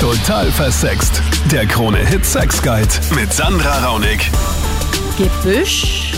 Total 0.00 0.46
versext. 0.52 1.20
Der 1.50 1.66
Krone-Hit 1.66 2.24
Sex 2.24 2.62
Guide 2.62 2.88
mit 3.16 3.32
Sandra 3.32 3.84
Raunig. 3.84 4.30
Gebüsch 5.16 6.12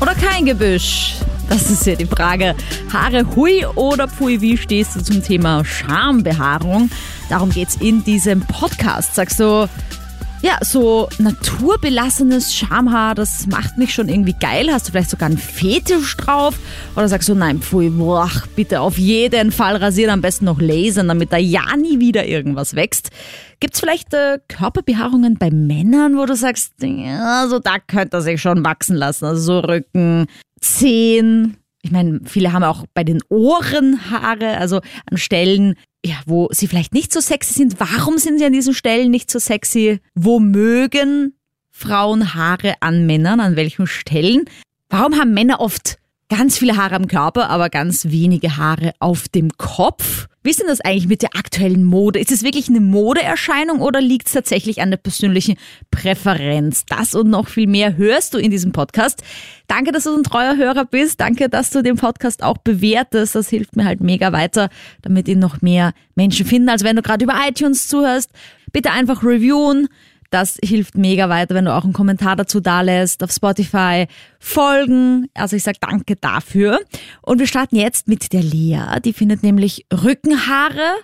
oder 0.00 0.14
kein 0.14 0.46
Gebüsch? 0.46 1.16
Das 1.46 1.68
ist 1.70 1.84
ja 1.84 1.94
die 1.94 2.06
Frage. 2.06 2.54
Haare 2.90 3.26
hui 3.36 3.66
oder 3.74 4.06
pui, 4.06 4.40
wie 4.40 4.56
stehst 4.56 4.96
du 4.96 5.02
zum 5.02 5.22
Thema 5.22 5.62
Schambehaarung? 5.62 6.90
Darum 7.28 7.50
geht's 7.50 7.76
in 7.76 8.02
diesem 8.02 8.40
Podcast. 8.40 9.14
Sagst 9.14 9.40
du, 9.40 9.68
ja, 10.42 10.58
so 10.60 11.08
naturbelassenes 11.18 12.54
Schamhaar, 12.54 13.14
das 13.14 13.46
macht 13.46 13.78
mich 13.78 13.94
schon 13.94 14.08
irgendwie 14.08 14.34
geil. 14.38 14.68
Hast 14.70 14.86
du 14.86 14.92
vielleicht 14.92 15.10
sogar 15.10 15.28
einen 15.28 15.38
Fetisch 15.38 16.16
drauf? 16.16 16.58
Oder 16.94 17.08
sagst 17.08 17.28
du, 17.28 17.34
nein, 17.34 17.60
pfui, 17.60 17.90
boah, 17.90 18.30
bitte 18.54 18.80
auf 18.80 18.98
jeden 18.98 19.50
Fall 19.50 19.76
rasieren, 19.76 20.10
am 20.12 20.20
besten 20.20 20.44
noch 20.44 20.60
lasern, 20.60 21.08
damit 21.08 21.32
da 21.32 21.36
ja 21.38 21.76
nie 21.76 22.00
wieder 22.00 22.26
irgendwas 22.26 22.74
wächst. 22.74 23.10
Gibt's 23.60 23.80
vielleicht 23.80 24.12
äh, 24.12 24.38
Körperbehaarungen 24.48 25.38
bei 25.38 25.50
Männern, 25.50 26.18
wo 26.18 26.26
du 26.26 26.36
sagst, 26.36 26.74
ja, 26.80 27.48
so 27.48 27.58
da 27.58 27.78
könnte 27.78 28.18
er 28.18 28.20
sich 28.20 28.40
schon 28.40 28.64
wachsen 28.64 28.96
lassen? 28.96 29.24
Also 29.24 29.40
so 29.40 29.58
Rücken, 29.60 30.26
Zehen. 30.60 31.56
Ich 31.82 31.90
meine, 31.90 32.20
viele 32.24 32.52
haben 32.52 32.64
auch 32.64 32.84
bei 32.94 33.04
den 33.04 33.20
Ohren 33.28 34.10
Haare, 34.10 34.58
also 34.58 34.80
an 35.10 35.16
Stellen, 35.16 35.76
ja, 36.06 36.20
wo 36.24 36.48
sie 36.52 36.68
vielleicht 36.68 36.94
nicht 36.94 37.12
so 37.12 37.20
sexy 37.20 37.52
sind. 37.52 37.80
Warum 37.80 38.18
sind 38.18 38.38
sie 38.38 38.44
an 38.44 38.52
diesen 38.52 38.74
Stellen 38.74 39.10
nicht 39.10 39.30
so 39.30 39.38
sexy? 39.38 40.00
Wo 40.14 40.38
mögen 40.38 41.34
Frauen 41.70 42.34
Haare 42.34 42.74
an 42.80 43.06
Männern? 43.06 43.40
An 43.40 43.56
welchen 43.56 43.86
Stellen? 43.86 44.44
Warum 44.88 45.18
haben 45.18 45.34
Männer 45.34 45.60
oft 45.60 45.98
ganz 46.28 46.58
viele 46.58 46.76
Haare 46.76 46.94
am 46.94 47.08
Körper, 47.08 47.50
aber 47.50 47.70
ganz 47.70 48.06
wenige 48.06 48.56
Haare 48.56 48.92
auf 49.00 49.28
dem 49.28 49.50
Kopf? 49.58 50.28
Wie 50.46 50.50
ist 50.50 50.60
denn 50.60 50.68
das 50.68 50.80
eigentlich 50.80 51.08
mit 51.08 51.22
der 51.22 51.34
aktuellen 51.34 51.82
Mode? 51.82 52.20
Ist 52.20 52.30
es 52.30 52.44
wirklich 52.44 52.68
eine 52.68 52.78
Modeerscheinung 52.78 53.80
oder 53.80 54.00
liegt 54.00 54.28
es 54.28 54.32
tatsächlich 54.32 54.80
an 54.80 54.90
der 54.90 54.96
persönlichen 54.96 55.56
Präferenz? 55.90 56.84
Das 56.86 57.16
und 57.16 57.28
noch 57.28 57.48
viel 57.48 57.66
mehr 57.66 57.96
hörst 57.96 58.32
du 58.32 58.38
in 58.38 58.52
diesem 58.52 58.70
Podcast. 58.70 59.24
Danke, 59.66 59.90
dass 59.90 60.04
du 60.04 60.16
ein 60.16 60.22
treuer 60.22 60.56
Hörer 60.56 60.84
bist. 60.84 61.20
Danke, 61.20 61.48
dass 61.48 61.70
du 61.70 61.82
den 61.82 61.96
Podcast 61.96 62.44
auch 62.44 62.58
bewertest. 62.58 63.34
Das 63.34 63.48
hilft 63.48 63.74
mir 63.74 63.86
halt 63.86 64.00
mega 64.00 64.30
weiter, 64.30 64.68
damit 65.02 65.26
ihn 65.26 65.40
noch 65.40 65.62
mehr 65.62 65.94
Menschen 66.14 66.46
finden. 66.46 66.68
Also 66.68 66.84
wenn 66.84 66.94
du 66.94 67.02
gerade 67.02 67.24
über 67.24 67.34
iTunes 67.48 67.88
zuhörst, 67.88 68.30
bitte 68.70 68.92
einfach 68.92 69.24
reviewen. 69.24 69.88
Das 70.30 70.58
hilft 70.62 70.96
mega 70.96 71.28
weiter, 71.28 71.54
wenn 71.54 71.64
du 71.64 71.74
auch 71.74 71.84
einen 71.84 71.92
Kommentar 71.92 72.36
dazu 72.36 72.60
da 72.60 72.80
lässt, 72.80 73.22
auf 73.22 73.30
Spotify 73.30 74.06
folgen. 74.38 75.28
Also 75.34 75.56
ich 75.56 75.62
sage 75.62 75.78
danke 75.80 76.16
dafür. 76.16 76.80
Und 77.22 77.38
wir 77.38 77.46
starten 77.46 77.76
jetzt 77.76 78.08
mit 78.08 78.32
der 78.32 78.42
Lea. 78.42 79.00
Die 79.04 79.12
findet 79.12 79.42
nämlich 79.42 79.86
Rückenhaare 79.92 80.96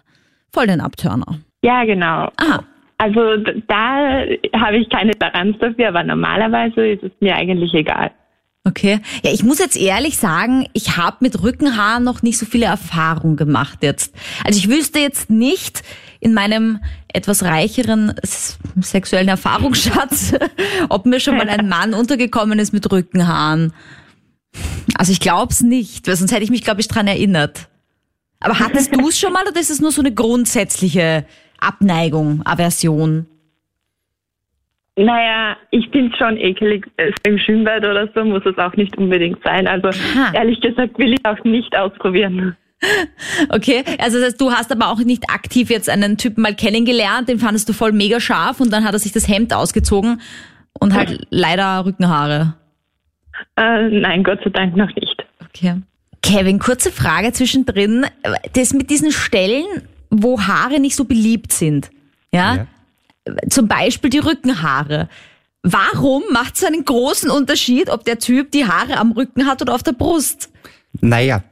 voll 0.52 0.66
den 0.66 0.80
Abtörner. 0.80 1.38
Ja, 1.62 1.84
genau. 1.84 2.30
Aha. 2.36 2.64
Also 2.98 3.36
da 3.66 4.24
habe 4.54 4.76
ich 4.76 4.88
keine 4.88 5.12
Toleranz 5.12 5.56
dafür, 5.58 5.88
aber 5.88 6.04
normalerweise 6.04 6.86
ist 6.86 7.02
es 7.02 7.10
mir 7.20 7.34
eigentlich 7.34 7.74
egal. 7.74 8.12
Okay. 8.64 9.00
Ja, 9.24 9.32
ich 9.32 9.42
muss 9.42 9.58
jetzt 9.58 9.76
ehrlich 9.76 10.18
sagen, 10.18 10.66
ich 10.72 10.96
habe 10.96 11.16
mit 11.20 11.42
Rückenhaaren 11.42 12.04
noch 12.04 12.22
nicht 12.22 12.38
so 12.38 12.46
viele 12.46 12.66
Erfahrungen 12.66 13.36
gemacht 13.36 13.78
jetzt. 13.82 14.14
Also 14.44 14.58
ich 14.58 14.68
wüsste 14.68 15.00
jetzt 15.00 15.30
nicht 15.30 15.82
in 16.22 16.34
meinem 16.34 16.78
etwas 17.12 17.42
reicheren 17.42 18.14
sexuellen 18.22 19.28
Erfahrungsschatz, 19.28 20.34
ob 20.88 21.04
mir 21.04 21.18
schon 21.18 21.36
mal 21.36 21.48
ein 21.48 21.68
Mann 21.68 21.94
untergekommen 21.94 22.60
ist 22.60 22.72
mit 22.72 22.90
Rückenhaaren. 22.90 23.72
Also 24.94 25.10
ich 25.10 25.18
glaub's 25.18 25.62
nicht, 25.62 26.06
weil 26.06 26.14
sonst 26.14 26.30
hätte 26.30 26.44
ich 26.44 26.50
mich, 26.50 26.62
glaube 26.62 26.80
ich, 26.80 26.86
dran 26.86 27.08
erinnert. 27.08 27.68
Aber 28.38 28.60
hattest 28.60 28.94
du 28.94 29.08
es 29.08 29.18
schon 29.18 29.32
mal 29.32 29.42
oder 29.48 29.60
ist 29.60 29.70
es 29.70 29.80
nur 29.80 29.90
so 29.90 30.00
eine 30.00 30.14
grundsätzliche 30.14 31.26
Abneigung, 31.58 32.42
Aversion? 32.44 33.26
Naja, 34.94 35.56
ich 35.72 35.88
finde 35.88 36.16
schon 36.16 36.36
ekelig. 36.36 36.86
äh, 36.98 37.10
Im 37.26 37.38
Schwimmbad 37.38 37.84
oder 37.84 38.08
so 38.14 38.24
muss 38.24 38.46
es 38.46 38.56
auch 38.58 38.76
nicht 38.76 38.96
unbedingt 38.96 39.42
sein. 39.42 39.66
Also 39.66 39.88
Aha. 39.88 40.32
ehrlich 40.34 40.61
gesagt 40.61 40.96
will 40.98 41.14
ich 41.14 41.24
auch 41.24 41.42
nicht 41.42 41.77
ausprobieren. 41.77 42.56
Okay, 43.48 43.84
also 43.98 44.18
das 44.18 44.28
heißt, 44.28 44.40
du 44.40 44.52
hast 44.52 44.72
aber 44.72 44.88
auch 44.88 44.98
nicht 44.98 45.30
aktiv 45.30 45.70
jetzt 45.70 45.88
einen 45.88 46.16
Typen 46.16 46.42
mal 46.42 46.54
kennengelernt, 46.54 47.28
den 47.28 47.38
fandest 47.38 47.68
du 47.68 47.72
voll 47.72 47.92
mega 47.92 48.18
scharf 48.18 48.60
und 48.60 48.72
dann 48.72 48.84
hat 48.84 48.92
er 48.92 48.98
sich 48.98 49.12
das 49.12 49.28
Hemd 49.28 49.54
ausgezogen 49.54 50.20
und 50.78 50.94
halt 50.94 51.26
leider 51.30 51.84
Rückenhaare. 51.84 52.54
Äh, 53.56 53.88
nein, 53.88 54.24
Gott 54.24 54.40
sei 54.42 54.50
Dank 54.50 54.76
noch 54.76 54.94
nicht. 54.94 55.24
Okay. 55.48 55.76
Kevin, 56.22 56.58
kurze 56.58 56.90
Frage 56.92 57.32
zwischendrin. 57.32 58.06
Das 58.54 58.72
mit 58.72 58.90
diesen 58.90 59.12
Stellen, 59.12 59.64
wo 60.10 60.40
Haare 60.40 60.80
nicht 60.80 60.96
so 60.96 61.04
beliebt 61.04 61.52
sind, 61.52 61.90
ja? 62.32 62.66
Zum 63.50 63.68
Beispiel 63.68 64.10
die 64.10 64.18
Rückenhaare. 64.18 65.08
Warum 65.62 66.22
macht 66.32 66.56
es 66.56 66.64
einen 66.64 66.84
großen 66.84 67.30
Unterschied, 67.30 67.88
ob 67.88 68.04
der 68.04 68.18
Typ 68.18 68.50
die 68.50 68.66
Haare 68.66 68.96
am 68.96 69.12
Rücken 69.12 69.46
hat 69.46 69.62
oder 69.62 69.74
auf 69.74 69.82
der 69.82 69.92
Brust? 69.92 70.50
Naja, 71.00 71.42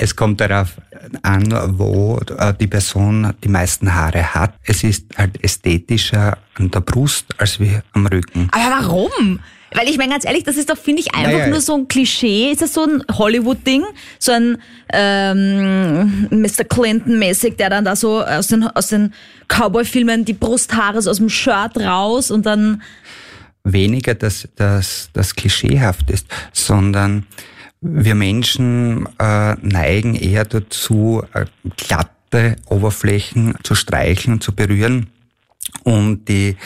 es 0.00 0.16
kommt 0.16 0.40
darauf 0.40 0.76
an, 1.22 1.52
wo 1.78 2.18
äh, 2.38 2.54
die 2.58 2.66
Person 2.66 3.34
die 3.44 3.48
meisten 3.48 3.94
Haare 3.94 4.34
hat. 4.34 4.54
Es 4.64 4.82
ist 4.82 5.06
halt 5.16 5.42
ästhetischer 5.44 6.38
an 6.54 6.70
der 6.70 6.80
Brust 6.80 7.26
als 7.38 7.60
wie 7.60 7.78
am 7.92 8.06
Rücken. 8.06 8.48
Aber 8.50 8.82
warum? 8.82 9.40
Weil 9.72 9.88
ich 9.88 9.98
meine, 9.98 10.10
ganz 10.12 10.24
ehrlich, 10.24 10.42
das 10.42 10.56
ist 10.56 10.68
doch, 10.70 10.76
finde 10.76 11.02
ich, 11.02 11.14
einfach 11.14 11.32
Naja. 11.32 11.46
nur 11.48 11.60
so 11.60 11.76
ein 11.76 11.86
Klischee. 11.86 12.50
Ist 12.50 12.62
das 12.62 12.74
so 12.74 12.84
ein 12.84 13.04
Hollywood-Ding? 13.12 13.84
So 14.18 14.32
ein 14.32 14.58
ähm, 14.92 16.28
Mr. 16.30 16.64
Clinton-mäßig, 16.64 17.56
der 17.56 17.70
dann 17.70 17.84
da 17.84 17.94
so 17.94 18.24
aus 18.24 18.48
den, 18.48 18.64
aus 18.64 18.88
den 18.88 19.12
Cowboy-Filmen 19.48 20.24
die 20.24 20.32
Brusthaare 20.32 21.00
so 21.02 21.10
aus 21.10 21.18
dem 21.18 21.28
Shirt 21.28 21.76
raus 21.76 22.30
und 22.30 22.46
dann... 22.46 22.82
Weniger, 23.62 24.14
dass 24.14 24.48
das, 24.56 25.10
das 25.12 25.36
klischeehaft 25.36 26.10
ist, 26.10 26.26
sondern 26.52 27.26
wir 27.80 28.14
Menschen 28.14 29.08
äh, 29.18 29.54
neigen 29.62 30.14
eher 30.14 30.44
dazu, 30.44 31.22
äh, 31.34 31.46
glatte 31.76 32.56
Oberflächen 32.68 33.54
zu 33.62 33.74
streicheln 33.74 34.34
und 34.34 34.42
zu 34.42 34.54
berühren. 34.54 35.08
Und 35.84 36.28
die 36.28 36.56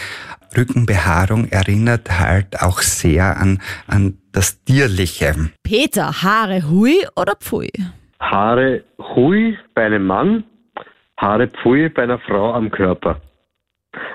Rückenbehaarung 0.57 1.49
erinnert 1.49 2.11
halt 2.19 2.61
auch 2.63 2.79
sehr 2.81 3.37
an, 3.39 3.61
an 3.87 4.19
das 4.33 4.63
Tierliche. 4.65 5.51
Peter, 5.63 6.23
Haare 6.23 6.69
hui 6.69 7.07
oder 7.17 7.35
pfui? 7.37 7.71
Haare 8.21 8.85
hui 8.99 9.57
bei 9.75 9.87
einem 9.87 10.07
Mann, 10.07 10.45
Haare 11.19 11.49
pfui 11.49 11.89
bei 11.89 12.05
einer 12.05 12.19
Frau 12.19 12.53
am 12.53 12.71
Körper. 12.71 13.21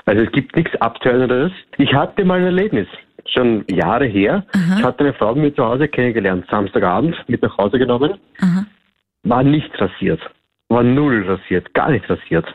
Also 0.05 0.23
es 0.23 0.31
gibt 0.31 0.55
nichts 0.55 0.75
Abtörenderes. 0.81 1.51
Ich 1.77 1.93
hatte 1.93 2.25
mal 2.25 2.39
ein 2.39 2.45
Erlebnis, 2.45 2.88
schon 3.28 3.66
Jahre 3.69 4.06
her. 4.06 4.46
Ich 4.78 4.84
hatte 4.84 5.00
eine 5.02 5.13
Frau 5.13 5.34
bei 5.35 5.41
mir 5.41 5.56
zu 5.56 5.63
Hause 5.63 5.88
kennengelernt, 5.88 6.46
Samstagabend, 6.50 7.16
mit 7.28 7.41
nach 7.41 7.57
Hause 7.57 7.78
genommen. 7.80 8.13
Aha. 8.41 8.66
War 9.24 9.44
nicht 9.44 9.69
rasiert, 9.80 10.22
war 10.69 10.84
null 10.84 11.25
rasiert, 11.28 11.74
gar 11.74 11.91
nicht 11.91 12.09
rasiert. 12.09 12.46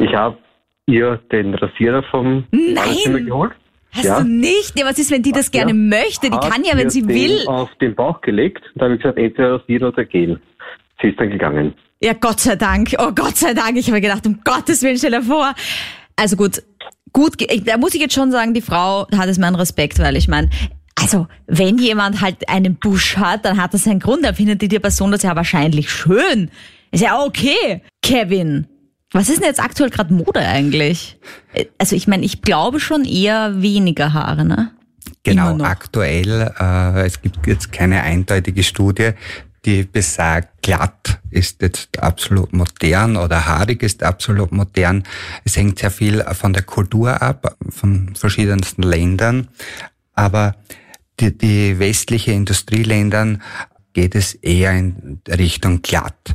Ich 0.00 0.14
habe 0.14 0.38
ihr 0.86 1.20
den 1.30 1.54
Rasierer 1.54 2.02
vom 2.04 2.44
Nein! 2.50 2.74
Badezimmer 2.74 3.20
geholt. 3.20 3.52
Hast 3.92 4.04
Ja. 4.04 4.20
du 4.20 4.26
nicht? 4.28 4.78
Ja, 4.78 4.86
was 4.86 4.98
ist, 4.98 5.10
wenn 5.12 5.22
die 5.22 5.30
das 5.32 5.50
gerne 5.50 5.70
Ja. 5.70 5.76
möchte? 5.76 6.28
Die 6.28 6.32
Hab 6.36 6.50
kann 6.50 6.64
ja, 6.64 6.76
wenn 6.76 6.90
sie 6.90 7.06
will. 7.06 7.46
auf 7.46 7.70
den 7.80 7.94
Bauch 7.94 8.20
gelegt 8.22 8.62
und 8.74 8.82
habe 8.82 8.96
gesagt, 8.96 9.18
entweder 9.18 9.60
rasieren 9.60 9.84
oder 9.88 10.04
gehen. 10.04 10.40
Sie 11.00 11.08
ist 11.10 11.20
dann 11.20 11.30
gegangen. 11.30 11.74
Ja, 12.00 12.12
Gott 12.12 12.40
sei 12.40 12.56
Dank. 12.56 12.94
Oh 12.98 13.12
Gott 13.14 13.36
sei 13.36 13.54
Dank. 13.54 13.76
Ich 13.76 13.88
habe 13.88 14.00
gedacht, 14.00 14.26
um 14.26 14.40
Gottes 14.44 14.82
Willen, 14.82 14.96
stell 14.96 15.12
dir 15.12 15.22
vor. 15.22 15.54
Also 16.16 16.36
gut, 16.36 16.62
gut, 17.12 17.34
da 17.66 17.76
muss 17.76 17.94
ich 17.94 18.00
jetzt 18.00 18.14
schon 18.14 18.30
sagen, 18.30 18.54
die 18.54 18.62
Frau 18.62 19.06
hat 19.14 19.28
es 19.28 19.38
meinen 19.38 19.56
Respekt, 19.56 19.98
weil 19.98 20.16
ich 20.16 20.28
meine, 20.28 20.50
also 20.96 21.26
wenn 21.46 21.78
jemand 21.78 22.20
halt 22.20 22.48
einen 22.48 22.76
Busch 22.76 23.16
hat, 23.16 23.44
dann 23.44 23.60
hat 23.60 23.74
das 23.74 23.86
einen 23.86 24.00
Grund. 24.00 24.24
Dann 24.24 24.34
findet 24.34 24.62
die 24.62 24.68
die 24.68 24.78
Person 24.78 25.10
das 25.10 25.22
ja 25.22 25.34
wahrscheinlich 25.36 25.90
schön. 25.90 26.50
Ist 26.92 27.02
ja 27.02 27.20
okay. 27.20 27.82
Kevin, 28.02 28.66
was 29.10 29.28
ist 29.28 29.40
denn 29.40 29.48
jetzt 29.48 29.60
aktuell 29.62 29.90
gerade 29.90 30.14
Mode 30.14 30.40
eigentlich? 30.40 31.18
Äh, 31.52 31.66
Also 31.78 31.96
ich 31.96 32.06
meine, 32.06 32.24
ich 32.24 32.42
glaube 32.42 32.80
schon 32.80 33.04
eher 33.04 33.60
weniger 33.60 34.12
Haare, 34.12 34.44
ne? 34.44 34.70
Genau, 35.24 35.58
aktuell, 35.62 36.52
äh, 36.60 37.06
es 37.06 37.20
gibt 37.22 37.46
jetzt 37.46 37.72
keine 37.72 38.02
eindeutige 38.02 38.62
Studie, 38.62 39.12
die 39.64 39.84
besagt, 39.84 40.62
glatt 40.62 41.20
ist 41.30 41.62
jetzt 41.62 41.98
absolut 42.02 42.52
modern 42.52 43.16
oder 43.16 43.46
haarig 43.46 43.82
ist 43.82 44.02
absolut 44.02 44.52
modern. 44.52 45.04
Es 45.44 45.56
hängt 45.56 45.78
sehr 45.78 45.90
viel 45.90 46.22
von 46.32 46.52
der 46.52 46.62
Kultur 46.62 47.20
ab, 47.20 47.56
von 47.70 48.14
verschiedensten 48.14 48.82
Ländern. 48.82 49.48
Aber 50.12 50.56
die, 51.20 51.36
die 51.36 51.78
westliche 51.78 52.32
Industrieländern 52.32 53.42
geht 53.92 54.14
es 54.14 54.34
eher 54.34 54.72
in 54.72 55.20
Richtung 55.28 55.82
glatt. 55.82 56.34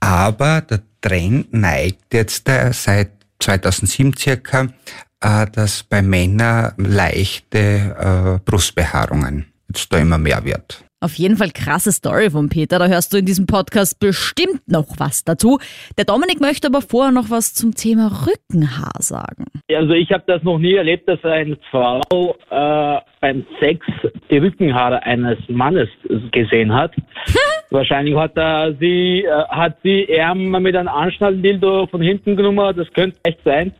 Aber 0.00 0.60
der 0.60 0.82
Trend 1.00 1.52
neigt 1.52 2.12
jetzt 2.12 2.48
äh, 2.48 2.72
seit 2.72 3.10
2007 3.40 4.16
circa, 4.16 4.68
äh, 5.20 5.46
dass 5.46 5.84
bei 5.84 6.02
Männern 6.02 6.72
leichte 6.76 7.58
äh, 7.58 8.44
Brustbehaarungen 8.44 9.51
jetzt 9.72 9.92
da 9.92 9.98
immer 9.98 10.18
mehr 10.18 10.44
wird. 10.44 10.84
Auf 11.00 11.14
jeden 11.14 11.36
Fall 11.36 11.50
krasse 11.50 11.90
Story 11.90 12.30
von 12.30 12.48
Peter. 12.48 12.78
Da 12.78 12.86
hörst 12.86 13.12
du 13.12 13.16
in 13.18 13.26
diesem 13.26 13.46
Podcast 13.46 13.98
bestimmt 13.98 14.68
noch 14.68 14.86
was 14.98 15.24
dazu. 15.24 15.58
Der 15.98 16.04
Dominik 16.04 16.40
möchte 16.40 16.68
aber 16.68 16.80
vorher 16.80 17.10
noch 17.10 17.28
was 17.28 17.54
zum 17.54 17.74
Thema 17.74 18.24
Rückenhaar 18.24 19.00
sagen. 19.00 19.46
Also 19.74 19.94
ich 19.94 20.12
habe 20.12 20.22
das 20.28 20.44
noch 20.44 20.58
nie 20.58 20.74
erlebt, 20.74 21.08
dass 21.08 21.24
eine 21.24 21.58
Frau 21.72 22.36
äh, 22.50 22.91
beim 23.32 23.46
Sex 23.60 23.86
die 24.30 24.38
Rückenhaare 24.38 25.02
eines 25.04 25.38
Mannes 25.48 25.88
gesehen 26.32 26.72
hat. 26.72 26.92
Wahrscheinlich 27.70 28.14
hat 28.16 28.36
er 28.36 28.74
sie, 28.78 29.24
äh, 29.24 29.44
hat 29.48 29.78
sie 29.82 30.04
eher 30.04 30.34
mal 30.34 30.60
mit 30.60 30.76
einem 30.76 30.88
Anschnalldildo 30.88 31.86
von 31.86 32.02
hinten 32.02 32.36
genommen. 32.36 32.76
Das 32.76 32.92
könnte 32.92 33.18
echt 33.24 33.38
sein. 33.44 33.72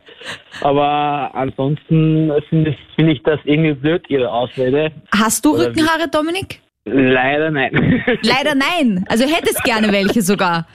Aber 0.61 1.29
ansonsten 1.33 2.31
finde 2.49 2.75
find 2.95 3.09
ich 3.09 3.21
das 3.23 3.39
irgendwie 3.43 3.73
blöd, 3.73 4.03
ihre 4.09 4.31
Ausrede. 4.31 4.91
Hast 5.11 5.45
du 5.45 5.53
Oder 5.53 5.67
Rückenhaare, 5.67 6.09
Dominik? 6.09 6.61
Leider 6.85 7.51
nein. 7.51 8.03
Leider 8.23 8.55
nein. 8.55 9.05
Also 9.07 9.25
hättest 9.25 9.63
gerne 9.63 9.91
welche 9.91 10.21
sogar. 10.21 10.65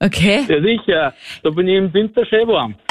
Okay. 0.00 0.44
ja 0.48 0.60
sicher. 0.60 1.14
Da 1.42 1.50
bin 1.50 1.68
ich 1.68 1.76
im 1.76 1.94
Winter 1.94 2.26
schön 2.26 2.48
warm. 2.48 2.74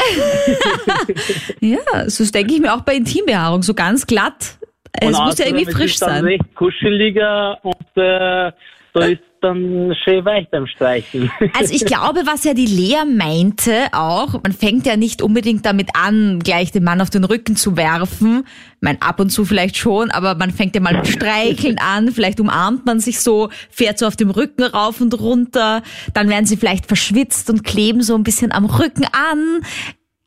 Ja, 1.60 2.10
so 2.10 2.24
denke 2.30 2.54
ich 2.54 2.62
mir 2.62 2.74
auch 2.74 2.81
bei 2.81 2.96
Intimbehaarung. 2.96 3.62
So 3.63 3.74
ganz 3.74 4.06
glatt. 4.07 4.57
Es 5.00 5.07
Und 5.07 5.12
muss 5.12 5.19
ja 5.19 5.25
außerdem 5.25 5.56
irgendwie 5.56 5.72
ist 5.72 5.78
frisch 5.78 6.00
dann 6.00 6.10
sein. 6.10 6.24
recht 6.25 6.56
kuscheliger 6.56 7.57
und 7.63 7.88
äh, 7.95 8.51
da 8.94 9.06
ist 9.06 9.22
dann 9.42 9.94
schön 10.04 10.24
weich 10.24 10.48
beim 10.51 10.68
Streichen. 10.68 11.30
Also 11.57 11.74
ich 11.74 11.86
glaube, 11.86 12.22
was 12.25 12.44
ja 12.44 12.54
die 12.54 12.66
Lea 12.66 13.04
meinte 13.06 13.88
auch, 13.92 14.42
man 14.42 14.54
fängt 14.54 14.86
ja 14.86 14.95
nicht 14.95 15.22
unbedingt 15.22 15.66
damit 15.66 15.90
an, 15.95 16.40
gleich 16.40 16.72
den 16.72 16.84
Mann 16.84 17.01
auf 17.01 17.10
den 17.10 17.24
Rücken 17.24 17.56
zu 17.56 17.75
werfen. 17.75 18.45
Ich 18.75 18.81
meine, 18.81 19.01
ab 19.01 19.19
und 19.19 19.30
zu 19.31 19.45
vielleicht 19.45 19.78
schon, 19.78 20.12
aber 20.12 20.36
man 20.36 20.51
fängt 20.51 20.75
ja 20.75 20.81
mal 20.81 20.94
mit 20.94 21.07
Streicheln 21.07 21.80
an, 21.80 22.12
vielleicht 22.12 22.39
umarmt 22.39 22.86
man 22.86 23.00
sich 23.00 23.19
so, 23.19 23.50
fährt 23.69 23.98
so 24.00 24.06
auf 24.07 24.16
dem 24.16 24.30
Rücken 24.30 24.63
rauf 24.63 25.01
und 25.01 25.19
runter, 25.19 25.81
dann 26.13 26.30
werden 26.30 26.46
sie 26.46 26.57
vielleicht 26.57 26.86
verschwitzt 26.86 27.50
und 27.50 27.63
kleben 27.63 28.01
so 28.01 28.16
ein 28.16 28.24
bisschen 28.24 28.51
am 28.51 28.66
Rücken 28.66 29.06
an. 29.06 29.62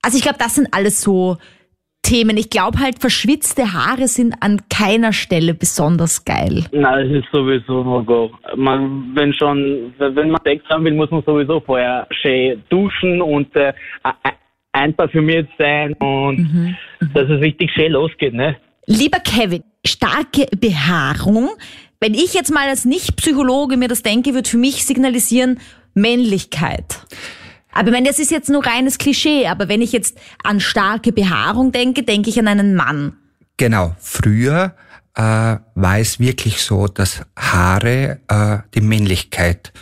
Also 0.03 0.19
ich 0.19 0.23
glaube, 0.23 0.39
das 0.39 0.55
sind 0.55 0.69
alles 0.73 1.01
so 1.01 1.39
Themen. 2.07 2.37
Ich 2.37 2.51
glaube 2.51 2.79
halt, 2.79 3.01
verschwitzte 3.01 3.73
Haare 3.73 4.07
sind 4.07 4.37
an 4.41 4.61
keiner 4.69 5.13
Stelle 5.13 5.55
besonders 5.55 6.25
geil. 6.25 6.65
Na, 6.73 7.03
das 7.03 7.11
ist 7.11 7.27
sowieso 7.33 7.83
no 7.83 8.03
go. 8.05 8.31
Man, 8.57 9.11
wenn 9.15 9.35
schon, 9.35 9.93
wenn 9.99 10.31
man 10.31 10.41
Sex 10.45 10.65
haben 10.71 10.85
will, 10.85 10.95
muss 10.95 11.11
man 11.11 11.23
sowieso 11.27 11.61
vorher 11.61 12.07
schön 12.23 12.63
duschen 12.69 13.21
und 13.21 13.55
äh, 13.57 13.73
ein- 14.03 14.33
einparfümiert 14.73 15.49
sein 15.59 15.95
und 15.95 16.77
dass 17.15 17.25
es 17.29 17.41
richtig 17.41 17.71
schön 17.73 17.93
losgeht, 17.93 18.35
ne? 18.35 18.57
Lieber 18.87 19.19
Kevin, 19.19 19.65
starke 19.85 20.47
Behaarung. 20.57 21.49
Wenn 21.99 22.15
ich 22.15 22.35
jetzt 22.35 22.53
mal 22.53 22.69
als 22.69 22.85
Nicht-Psychologe 22.85 23.77
mir 23.79 23.89
das 23.89 24.03
denke, 24.03 24.35
wird 24.35 24.47
für 24.49 24.59
mich 24.59 24.85
signalisieren 24.85 25.59
Männlichkeit. 25.95 26.85
Aber 27.77 27.89
ich 27.89 27.93
meine, 27.93 28.09
das 28.09 28.19
ist 28.19 28.31
jetzt 28.31 28.49
nur 28.49 28.65
reines 28.65 28.99
Klischee, 28.99 29.47
aber 29.47 29.69
wenn 29.69 29.83
ich 29.83 29.93
jetzt 29.93 30.19
an 30.43 30.61
starke 30.61 31.13
Behaarung 31.13 31.73
denke, 31.73 32.03
denke 32.03 32.31
ich 32.31 32.39
an 32.39 32.49
einen 32.49 32.75
Mann. 32.75 33.15
Genau, 33.59 33.95
früher 34.01 34.75
äh, 35.15 35.21
war 35.21 35.99
es 35.99 36.19
wirklich 36.19 36.63
so, 36.63 36.89
dass 36.89 37.23
Haare 37.37 38.21
äh, 38.29 38.59
die 38.75 38.81
Männlichkeit 38.81 39.73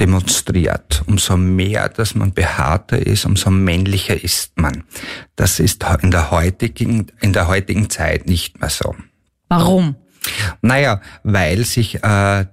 demonstriert. 0.00 1.02
Umso 1.06 1.36
mehr, 1.36 1.88
dass 1.88 2.14
man 2.14 2.32
behaarter 2.32 2.98
ist, 2.98 3.24
umso 3.24 3.50
männlicher 3.50 4.22
ist 4.22 4.58
man. 4.58 4.84
Das 5.36 5.60
ist 5.60 5.84
in 6.02 6.10
der 6.10 6.30
heutigen, 6.30 7.06
in 7.20 7.32
der 7.32 7.46
heutigen 7.46 7.90
Zeit 7.90 8.26
nicht 8.26 8.60
mehr 8.60 8.70
so. 8.70 8.94
Warum? 9.48 9.96
Naja, 10.60 11.00
weil 11.22 11.64
sich 11.64 12.02
äh, 12.02 12.46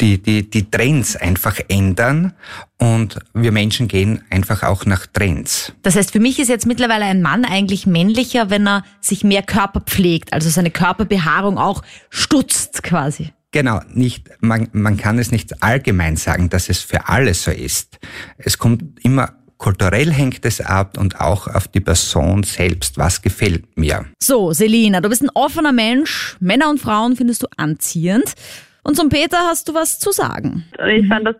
die, 0.00 0.22
die, 0.22 0.48
die 0.48 0.70
Trends 0.70 1.16
einfach 1.16 1.58
ändern 1.68 2.32
und 2.78 3.18
wir 3.34 3.52
Menschen 3.52 3.88
gehen 3.88 4.22
einfach 4.30 4.62
auch 4.62 4.86
nach 4.86 5.06
Trends. 5.06 5.72
Das 5.82 5.96
heißt, 5.96 6.12
für 6.12 6.20
mich 6.20 6.38
ist 6.38 6.48
jetzt 6.48 6.66
mittlerweile 6.66 7.04
ein 7.04 7.22
Mann 7.22 7.44
eigentlich 7.44 7.86
männlicher, 7.86 8.50
wenn 8.50 8.66
er 8.66 8.84
sich 9.00 9.24
mehr 9.24 9.42
Körper 9.42 9.80
pflegt, 9.80 10.32
also 10.32 10.48
seine 10.48 10.70
Körperbehaarung 10.70 11.58
auch 11.58 11.82
stutzt 12.10 12.82
quasi. 12.82 13.32
Genau, 13.52 13.80
nicht, 13.92 14.30
man, 14.40 14.68
man 14.72 14.96
kann 14.96 15.18
es 15.18 15.30
nicht 15.30 15.62
allgemein 15.62 16.16
sagen, 16.16 16.48
dass 16.48 16.70
es 16.70 16.80
für 16.80 17.08
alle 17.08 17.34
so 17.34 17.50
ist. 17.50 17.98
Es 18.38 18.56
kommt 18.56 19.04
immer, 19.04 19.34
kulturell 19.62 20.10
hängt 20.12 20.44
es 20.44 20.60
ab 20.60 20.98
und 20.98 21.20
auch 21.20 21.46
auf 21.46 21.68
die 21.68 21.80
Person 21.80 22.42
selbst, 22.42 22.98
was 22.98 23.22
gefällt 23.22 23.64
mir. 23.78 24.04
So, 24.20 24.52
Selina, 24.52 25.00
du 25.00 25.08
bist 25.08 25.22
ein 25.22 25.30
offener 25.34 25.72
Mensch. 25.72 26.36
Männer 26.40 26.68
und 26.68 26.80
Frauen 26.80 27.16
findest 27.16 27.42
du 27.44 27.46
anziehend. 27.56 28.34
Und 28.82 28.96
zum 28.96 29.08
Peter 29.08 29.38
hast 29.38 29.68
du 29.68 29.74
was 29.74 29.98
zu 30.00 30.10
sagen. 30.10 30.64
Ich 30.92 31.06
fand 31.06 31.24
das, 31.26 31.36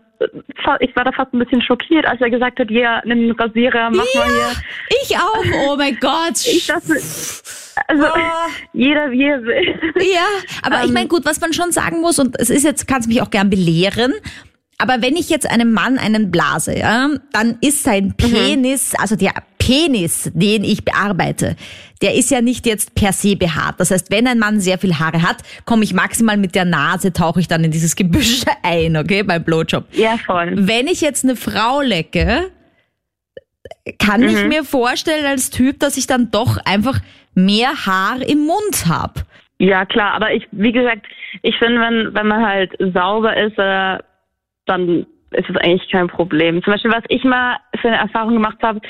ich 0.79 0.95
war 0.95 1.05
da 1.05 1.11
fast 1.11 1.35
ein 1.35 1.41
bisschen 1.41 1.61
schockiert, 1.61 2.07
als 2.07 2.21
er 2.21 2.31
gesagt 2.31 2.61
hat, 2.61 2.71
ja, 2.71 3.03
nimm 3.05 3.19
einen 3.19 3.33
Rasierer, 3.33 3.91
mach 3.91 4.05
mal 4.15 4.27
hier. 4.27 4.63
Ich 5.03 5.17
auch. 5.17 5.45
Oh 5.67 5.77
mein 5.77 5.99
Gott. 6.01 6.37
Ich 6.47 6.67
dachte, 6.69 6.93
also 7.89 8.05
Ah. 8.05 8.47
jeder 8.73 9.11
wie 9.11 9.25
er 9.25 9.43
will. 9.43 9.75
Ja, 10.15 10.27
aber 10.63 10.83
ich 10.83 10.89
Ähm. 10.89 10.93
meine, 10.95 11.09
gut, 11.09 11.25
was 11.25 11.41
man 11.41 11.53
schon 11.53 11.73
sagen 11.73 12.01
muss, 12.01 12.21
und 12.21 12.39
es 12.39 12.49
ist 12.51 12.63
jetzt, 12.63 12.87
kannst 12.87 13.09
mich 13.09 13.21
auch 13.21 13.31
gern 13.31 13.51
belehren, 13.51 14.13
aber 14.83 15.01
wenn 15.01 15.15
ich 15.15 15.31
jetzt 15.31 15.49
einem 15.49 15.73
Mann 15.73 15.97
einen 15.97 16.33
blase, 16.33 16.77
ja, 16.77 17.09
dann 17.33 17.57
ist 17.61 17.85
sein 17.85 18.15
Penis, 18.17 18.95
also 18.97 19.15
der 19.15 19.33
Penis, 19.59 20.31
den 20.35 20.65
ich 20.65 20.85
bearbeite, 20.85 21.55
der 22.03 22.17
ist 22.17 22.33
ja 22.33 22.41
nicht 22.41 22.67
jetzt 22.67 22.97
per 22.97 23.13
se 23.13 23.37
behaart. 23.37 23.79
Das 23.79 23.93
heißt, 23.93 24.11
wenn 24.11 24.27
ein 24.27 24.41
Mann 24.41 24.59
sehr 24.59 24.79
viel 24.79 24.99
Haare 24.99 25.23
hat, 25.23 25.37
komme 25.67 25.85
ich 25.85 25.95
maximal 25.95 26.37
mit 26.37 26.57
der 26.57 26.65
Nase, 26.65 27.13
tauche 27.13 27.39
ich 27.39 27.47
dann 27.47 27.63
in 27.63 27.71
dieses 27.71 27.95
Gebüsch 27.95 28.43
ein, 28.65 28.97
okay, 28.97 29.23
beim 29.23 29.45
Blowjob. 29.45 29.85
Ja, 29.93 30.17
voll. 30.19 30.53
Wenn 30.57 30.89
ich 30.89 31.01
jetzt 31.01 31.23
eine 31.25 31.37
Frau 31.37 31.81
lecke, 31.81 32.51
kann 34.01 34.23
ich 34.25 34.45
mir 34.47 34.65
vorstellen 34.65 35.27
als 35.27 35.51
Typ, 35.51 35.79
dass 35.79 35.97
ich 35.97 36.09
dann 36.09 36.33
doch 36.33 36.57
einfach 36.65 36.99
mehr 37.35 37.87
Haar 37.87 38.21
im 38.21 38.47
Mund 38.47 38.87
habe. 38.89 39.23
Ja, 39.59 39.87
klar, 39.87 40.15
aber 40.15 40.35
ich, 40.35 40.49
wie 40.51 40.73
gesagt, 40.73 41.07
ich 41.43 41.57
finde, 41.59 41.81
wenn, 41.81 42.15
wenn 42.15 42.27
man 42.27 42.45
halt 42.45 42.73
sauber 42.93 43.37
ist, 43.37 43.57
äh, 43.59 43.99
dann 44.67 45.07
ist 45.31 45.49
es 45.49 45.57
eigentlich 45.57 45.91
kein 45.91 46.09
Problem. 46.09 46.63
Zum 46.63 46.73
Beispiel, 46.73 46.93
was 46.93 47.05
ich 47.09 47.25
mal 47.25 47.57
für 47.81 47.89
eine 47.89 47.99
Erfahrung 47.99 48.35
gemacht 48.35 48.59
habe, 48.63 48.81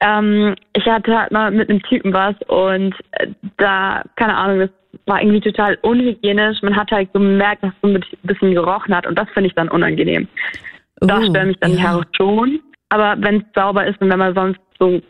ähm, 0.00 0.54
ich 0.74 0.84
hatte 0.86 1.18
halt 1.18 1.32
mal 1.32 1.50
mit 1.50 1.70
einem 1.70 1.82
Typen 1.82 2.12
was 2.12 2.34
und 2.48 2.94
äh, 3.12 3.28
da, 3.56 4.02
keine 4.16 4.36
Ahnung, 4.36 4.60
das 4.60 4.70
war 5.06 5.20
irgendwie 5.20 5.40
total 5.40 5.78
unhygienisch. 5.82 6.62
Man 6.62 6.76
hat 6.76 6.90
halt 6.90 7.12
gemerkt, 7.12 7.62
dass 7.62 7.72
es 7.72 7.80
so 7.82 7.88
ein 7.88 8.04
bisschen 8.22 8.54
gerochen 8.54 8.94
hat 8.94 9.06
und 9.06 9.18
das 9.18 9.28
finde 9.30 9.48
ich 9.48 9.54
dann 9.54 9.68
unangenehm. 9.68 10.28
Da 11.00 11.18
Oh, 11.18 11.22
stören 11.22 11.48
mich 11.48 11.58
dann 11.60 11.72
die 11.72 11.78
ja. 11.78 11.90
Haare 11.90 12.04
schon. 12.16 12.60
Aber 12.88 13.16
wenn 13.18 13.36
es 13.36 13.42
sauber 13.54 13.86
ist 13.86 14.00
und 14.00 14.10
wenn 14.10 14.18
man 14.18 14.34
sonst 14.34 14.60
so, 14.78 15.00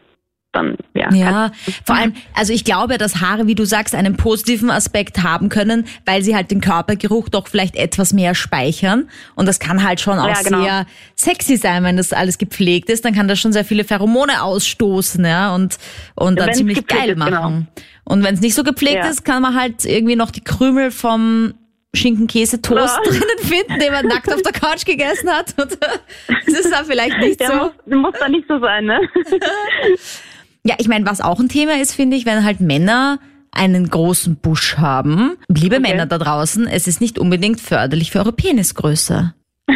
dann, 0.55 0.77
ja. 0.95 1.13
Ja, 1.13 1.53
vor 1.85 1.97
allem, 1.97 2.15
also 2.35 2.53
ich 2.53 2.65
glaube, 2.65 2.97
dass 2.99 3.21
Haare, 3.21 3.47
wie 3.47 3.55
du 3.55 3.65
sagst, 3.65 3.95
einen 3.95 4.17
positiven 4.17 4.71
Aspekt 4.71 5.23
haben 5.23 5.49
können, 5.49 5.85
weil 6.07 6.23
sie 6.23 6.35
halt 6.35 6.51
den 6.51 6.61
Körpergeruch 6.61 7.29
doch 7.29 7.49
vielleicht 7.49 7.77
etwas 7.77 8.13
mehr 8.13 8.35
speichern. 8.35 9.09
Und 9.35 9.47
das 9.47 9.59
kann 9.59 9.83
halt 9.87 10.01
schon 10.01 10.19
auch 10.19 10.29
Ja, 10.29 10.43
genau. 10.43 10.63
sehr 10.63 10.87
sexy 11.17 11.57
sein, 11.57 11.83
wenn 11.85 11.97
das 11.97 12.13
alles 12.13 12.39
gepflegt 12.39 12.89
ist. 12.91 13.05
Dann 13.05 13.15
kann 13.15 13.29
das 13.29 13.39
schon 13.41 13.53
sehr 13.53 13.65
viele 13.65 13.85
Pheromone 13.85 14.43
ausstoßen, 14.43 15.25
ja, 15.25 15.55
und, 15.55 15.77
und 16.15 16.39
dann 16.39 16.55
ziemlich 16.55 16.87
geil 16.87 17.11
ist, 17.11 17.15
genau. 17.15 17.31
machen. 17.31 17.69
Und 18.05 18.23
wenn 18.23 18.35
es 18.35 18.41
nicht 18.41 18.55
so 18.55 18.63
gepflegt 18.65 18.97
Ja. 19.05 19.09
ist, 19.09 19.25
kann 19.25 19.43
man 19.43 19.55
halt 19.59 19.85
irgendwie 19.85 20.17
noch 20.17 20.31
die 20.31 20.43
Krümel 20.45 20.91
vom 20.91 21.55
Schinken-Käse-Toast 21.97 22.99
Ja. 23.05 23.11
drinnen 23.11 23.39
finden, 23.39 23.79
den 23.81 23.93
man 23.93 24.07
nackt 24.07 24.33
auf 24.33 24.43
der 24.43 24.53
Couch 24.53 24.85
gegessen 24.85 25.31
hat. 25.31 25.55
Und 25.61 25.79
das 26.47 26.55
ist 26.61 26.73
dann 26.73 26.85
vielleicht 26.85 27.17
nicht 27.19 27.39
Der 27.41 27.49
so. 27.49 27.55
muss, 27.55 27.73
muss 28.03 28.15
dann 28.19 28.33
nicht 28.33 28.47
so 28.49 28.59
sein, 28.59 28.85
ne? 28.87 29.01
Ja, 30.67 30.77
ich 30.79 30.89
meine, 30.89 31.07
was 31.07 31.21
auch 31.21 31.41
ein 31.41 31.49
Thema 31.49 31.81
ist, 31.81 31.93
finde 31.95 32.17
ich, 32.17 32.25
wenn 32.27 32.43
halt 32.45 32.61
Männer 32.61 33.19
einen 33.53 33.89
großen 33.89 34.37
Busch 34.37 34.79
haben. 34.79 35.33
Liebe 35.49 35.77
Okay. 35.77 35.91
Männer 35.91 36.07
da 36.07 36.19
draußen, 36.19 36.67
es 36.67 36.87
ist 36.89 37.01
nicht 37.01 37.19
unbedingt 37.19 37.61
förderlich 37.61 38.11
für 38.11 38.19
eure 38.21 38.33
Penisgröße. 38.33 39.35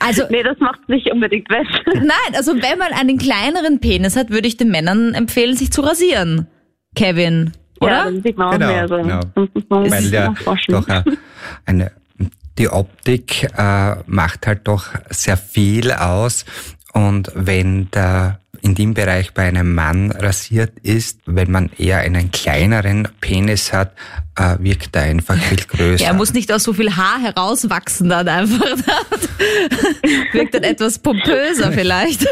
Also, 0.00 0.24
nee, 0.30 0.42
das 0.42 0.58
macht 0.60 0.88
nicht 0.88 1.10
unbedingt 1.10 1.48
weg. 1.50 1.66
nein, 1.94 2.34
also 2.36 2.54
wenn 2.54 2.78
man 2.78 2.92
einen 2.92 3.18
kleineren 3.18 3.80
Penis 3.80 4.16
hat, 4.16 4.30
würde 4.30 4.48
ich 4.48 4.56
den 4.56 4.70
Männern 4.70 5.14
empfehlen, 5.14 5.56
sich 5.56 5.70
zu 5.72 5.80
rasieren. 5.82 6.46
Kevin, 6.94 7.52
Ja, 7.80 7.86
oder? 7.86 8.04
dann 8.04 8.22
sieht 8.22 8.36
man 8.36 8.48
auch 8.48 8.52
Genau, 8.52 8.66
mehr 8.66 8.88
so. 8.88 8.96
genau. 8.96 9.20
Das 9.34 9.48
muss 9.54 9.64
man 9.68 9.90
Weil 9.90 10.02
sich 10.02 10.12
ja 10.12 10.34
doch 10.68 10.86
eine, 11.66 11.92
die 12.58 12.68
Optik 12.68 13.48
äh, 13.56 13.96
macht 14.06 14.46
halt 14.46 14.66
doch 14.68 14.86
sehr 15.10 15.36
viel 15.36 15.92
aus. 15.92 16.44
Und 16.94 17.30
wenn 17.34 17.90
der 17.90 18.40
in 18.64 18.74
dem 18.74 18.94
Bereich 18.94 19.34
bei 19.34 19.42
einem 19.42 19.74
Mann 19.74 20.10
rasiert 20.10 20.72
ist, 20.82 21.20
wenn 21.26 21.50
man 21.50 21.70
eher 21.76 21.98
einen 21.98 22.30
kleineren 22.30 23.08
Penis 23.20 23.74
hat, 23.74 23.92
äh, 24.38 24.56
wirkt 24.58 24.96
er 24.96 25.02
einfach 25.02 25.36
viel 25.36 25.58
größer. 25.58 26.02
Ja, 26.04 26.12
er 26.12 26.14
muss 26.14 26.32
nicht 26.32 26.50
aus 26.50 26.64
so 26.64 26.72
viel 26.72 26.96
Haar 26.96 27.20
herauswachsen 27.20 28.08
dann 28.08 28.26
einfach. 28.26 28.64
Wirkt 30.32 30.54
dann 30.54 30.62
etwas 30.62 30.98
pompöser 30.98 31.72
vielleicht. 31.72 32.26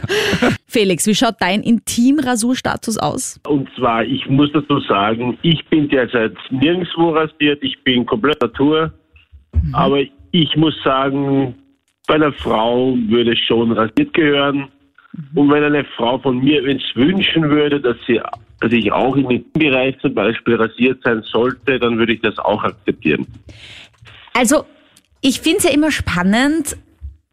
Felix, 0.66 1.06
wie 1.06 1.14
schaut 1.14 1.36
dein 1.40 1.62
Intimrasurstatus 1.62 2.98
aus? 2.98 3.40
Und 3.46 3.68
zwar, 3.76 4.04
ich 4.04 4.28
muss 4.28 4.50
dazu 4.52 4.78
sagen, 4.80 5.38
ich 5.40 5.64
bin 5.70 5.88
derzeit 5.88 6.34
nirgendwo 6.50 7.10
rasiert, 7.10 7.62
ich 7.62 7.82
bin 7.82 8.04
komplett 8.04 8.40
Natur. 8.42 8.92
Aber 9.72 10.00
ich 10.32 10.56
muss 10.56 10.74
sagen, 10.84 11.54
bei 12.06 12.14
einer 12.14 12.32
Frau 12.32 12.96
würde 13.08 13.36
schon 13.36 13.72
rasiert 13.72 14.12
gehören. 14.14 14.68
Und 15.34 15.50
wenn 15.50 15.62
eine 15.62 15.84
Frau 15.96 16.18
von 16.18 16.38
mir 16.38 16.66
es 16.66 16.82
wünschen 16.94 17.50
würde, 17.50 17.80
dass 17.80 17.96
sie 18.06 18.20
dass 18.62 18.72
ich 18.72 18.92
auch 18.92 19.16
im 19.16 19.44
Bereich 19.54 19.98
zum 20.00 20.14
Beispiel 20.14 20.54
rasiert 20.54 21.02
sein 21.02 21.22
sollte, 21.24 21.80
dann 21.80 21.98
würde 21.98 22.12
ich 22.12 22.20
das 22.20 22.38
auch 22.38 22.62
akzeptieren. 22.62 23.26
Also, 24.34 24.64
ich 25.20 25.40
finde 25.40 25.58
es 25.58 25.64
ja 25.64 25.70
immer 25.70 25.90
spannend, 25.90 26.76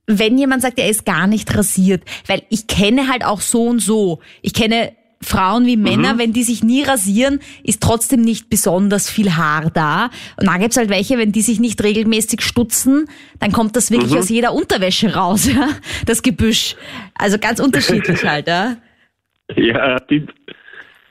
wenn 0.07 0.39
jemand 0.39 0.63
sagt, 0.63 0.79
er 0.79 0.89
ist 0.89 1.05
gar 1.05 1.27
nicht 1.27 1.55
rasiert, 1.55 2.01
weil 2.25 2.41
ich 2.49 2.65
kenne 2.65 3.07
halt 3.07 3.23
auch 3.23 3.41
so 3.41 3.67
und 3.67 3.79
so. 3.79 4.21
Ich 4.41 4.53
kenne 4.55 4.93
Frauen 5.21 5.65
wie 5.65 5.75
Männer, 5.75 6.17
wenn 6.17 6.31
die 6.31 6.43
sich 6.43 6.63
nie 6.63 6.83
rasieren, 6.83 7.39
ist 7.63 7.81
trotzdem 7.81 8.21
nicht 8.21 8.49
besonders 8.49 9.09
viel 9.09 9.35
Haar 9.35 9.69
da. 9.69 10.09
Und 10.37 10.47
dann 10.47 10.59
gibt's 10.61 10.77
halt 10.77 10.89
welche, 10.89 11.17
wenn 11.17 11.33
die 11.33 11.41
sich 11.41 11.59
nicht 11.59 11.83
regelmäßig 11.83 12.41
stutzen, 12.41 13.05
dann 13.39 13.51
kommt 13.51 13.75
das 13.75 13.91
wirklich 13.91 14.17
aus 14.17 14.29
jeder 14.29 14.53
Unterwäsche 14.53 15.15
raus, 15.15 15.45
ja, 15.53 15.67
das 16.05 16.21
Gebüsch. 16.21 16.75
Also 17.15 17.37
ganz 17.37 17.59
unterschiedlich 17.59 18.23
halt, 18.23 18.47
ja. 18.47 18.77
Ja, 19.55 19.97
stimmt. 20.05 20.31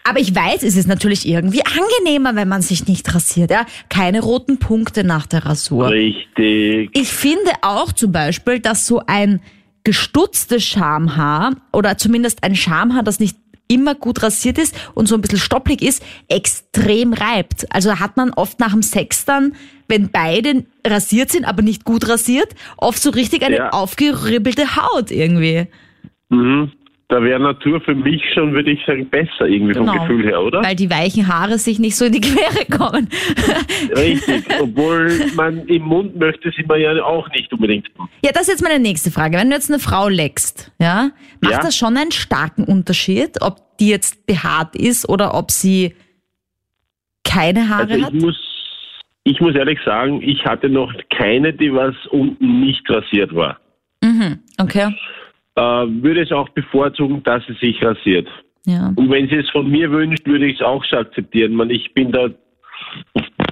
Aber 0.04 0.20
ich 0.20 0.34
weiß, 0.34 0.62
es 0.62 0.76
ist 0.76 0.86
natürlich 0.86 1.28
irgendwie 1.28 1.62
angenehmer, 1.66 2.34
wenn 2.34 2.48
man 2.48 2.62
sich 2.62 2.86
nicht 2.86 3.14
rasiert, 3.14 3.50
ja. 3.50 3.66
Keine 3.90 4.20
roten 4.20 4.58
Punkte 4.58 5.04
nach 5.04 5.26
der 5.26 5.44
Rasur. 5.44 5.90
Richtig. 5.90 6.88
Ich 6.94 7.08
finde 7.08 7.50
auch 7.60 7.92
zum 7.92 8.12
Beispiel, 8.12 8.60
dass 8.60 8.86
so 8.86 9.02
ein 9.06 9.40
gestutztes 9.84 10.64
Schamhaar 10.64 11.56
oder 11.72 11.98
zumindest 11.98 12.42
ein 12.42 12.54
Schamhaar, 12.54 13.02
das 13.02 13.20
nicht 13.20 13.36
immer 13.68 13.94
gut 13.94 14.22
rasiert 14.22 14.58
ist 14.58 14.74
und 14.94 15.06
so 15.06 15.14
ein 15.14 15.20
bisschen 15.20 15.38
stopplig 15.38 15.82
ist, 15.82 16.02
extrem 16.28 17.12
reibt. 17.12 17.66
Also 17.70 18.00
hat 18.00 18.16
man 18.16 18.32
oft 18.32 18.58
nach 18.60 18.72
dem 18.72 18.82
Sex 18.82 19.24
dann, 19.24 19.54
wenn 19.86 20.10
beide 20.10 20.64
rasiert 20.86 21.30
sind, 21.30 21.44
aber 21.44 21.62
nicht 21.62 21.84
gut 21.84 22.08
rasiert, 22.08 22.54
oft 22.76 23.00
so 23.00 23.10
richtig 23.10 23.42
eine 23.44 23.56
Ja. 23.56 23.70
aufgeribbelte 23.70 24.76
Haut 24.76 25.10
irgendwie. 25.10 25.66
Mhm. 26.30 26.72
Da 27.10 27.22
wäre 27.22 27.40
Natur 27.40 27.80
für 27.80 27.94
mich 27.94 28.22
schon, 28.34 28.52
würde 28.52 28.70
ich 28.70 28.84
sagen, 28.84 29.08
besser 29.08 29.46
irgendwie 29.46 29.72
vom 29.72 29.86
Gefühl 29.90 30.26
her, 30.26 30.42
oder? 30.42 30.58
Genau. 30.58 30.68
Weil 30.68 30.76
die 30.76 30.90
weichen 30.90 31.26
Haare 31.26 31.56
sich 31.56 31.78
nicht 31.78 31.96
so 31.96 32.04
in 32.04 32.12
die 32.12 32.20
Quere 32.20 32.66
kommen. 32.70 33.08
Richtig. 33.96 34.44
Obwohl 34.60 35.10
man 35.34 35.66
im 35.68 35.82
Mund 35.84 36.16
möchte 36.16 36.52
sie 36.54 36.64
man 36.64 36.78
ja 36.80 37.02
auch 37.02 37.26
nicht 37.30 37.50
unbedingt. 37.50 37.88
Ja, 38.22 38.30
das 38.32 38.42
ist 38.42 38.48
jetzt 38.48 38.62
meine 38.62 38.78
nächste 38.78 39.10
Frage. 39.10 39.38
Wenn 39.38 39.48
du 39.48 39.54
jetzt 39.56 39.70
eine 39.70 39.78
Frau 39.78 40.08
leckst, 40.08 40.70
ja, 40.78 41.10
macht 41.40 41.52
Ja. 41.54 41.60
das 41.62 41.74
schon 41.78 41.96
einen 41.96 42.12
starken 42.12 42.64
Unterschied, 42.64 43.40
ob 43.40 43.56
die 43.78 43.88
jetzt 43.88 44.26
behaart 44.26 44.76
ist 44.76 45.08
oder 45.08 45.32
ob 45.34 45.50
sie 45.50 45.94
keine 47.24 47.70
Haare 47.70 47.90
Also 47.94 48.04
hat? 48.04 48.12
ich 48.14 48.20
muss, 48.20 48.36
ich 49.24 49.40
muss 49.40 49.54
ehrlich 49.54 49.78
sagen, 49.82 50.20
ich 50.22 50.44
hatte 50.44 50.68
noch 50.68 50.92
keine, 51.16 51.54
die 51.54 51.72
was 51.72 51.94
unten 52.10 52.60
nicht 52.60 52.82
rasiert 52.90 53.34
war. 53.34 53.58
Mhm, 54.04 54.40
okay. 54.60 54.94
Äh, 55.58 55.60
würde 55.60 56.22
es 56.22 56.30
auch 56.30 56.48
bevorzugen, 56.50 57.20
dass 57.24 57.42
sie 57.48 57.54
sich 57.54 57.82
rasiert. 57.82 58.28
Ja. 58.64 58.92
Und 58.94 59.10
wenn 59.10 59.28
sie 59.28 59.36
es 59.36 59.50
von 59.50 59.68
mir 59.68 59.90
wünscht, 59.90 60.24
würde 60.24 60.46
ich 60.46 60.60
es 60.60 60.62
auch 60.64 60.84
so 60.84 60.98
akzeptieren. 60.98 61.54
Man, 61.54 61.68
ich 61.70 61.92
bin 61.94 62.12
da 62.12 62.28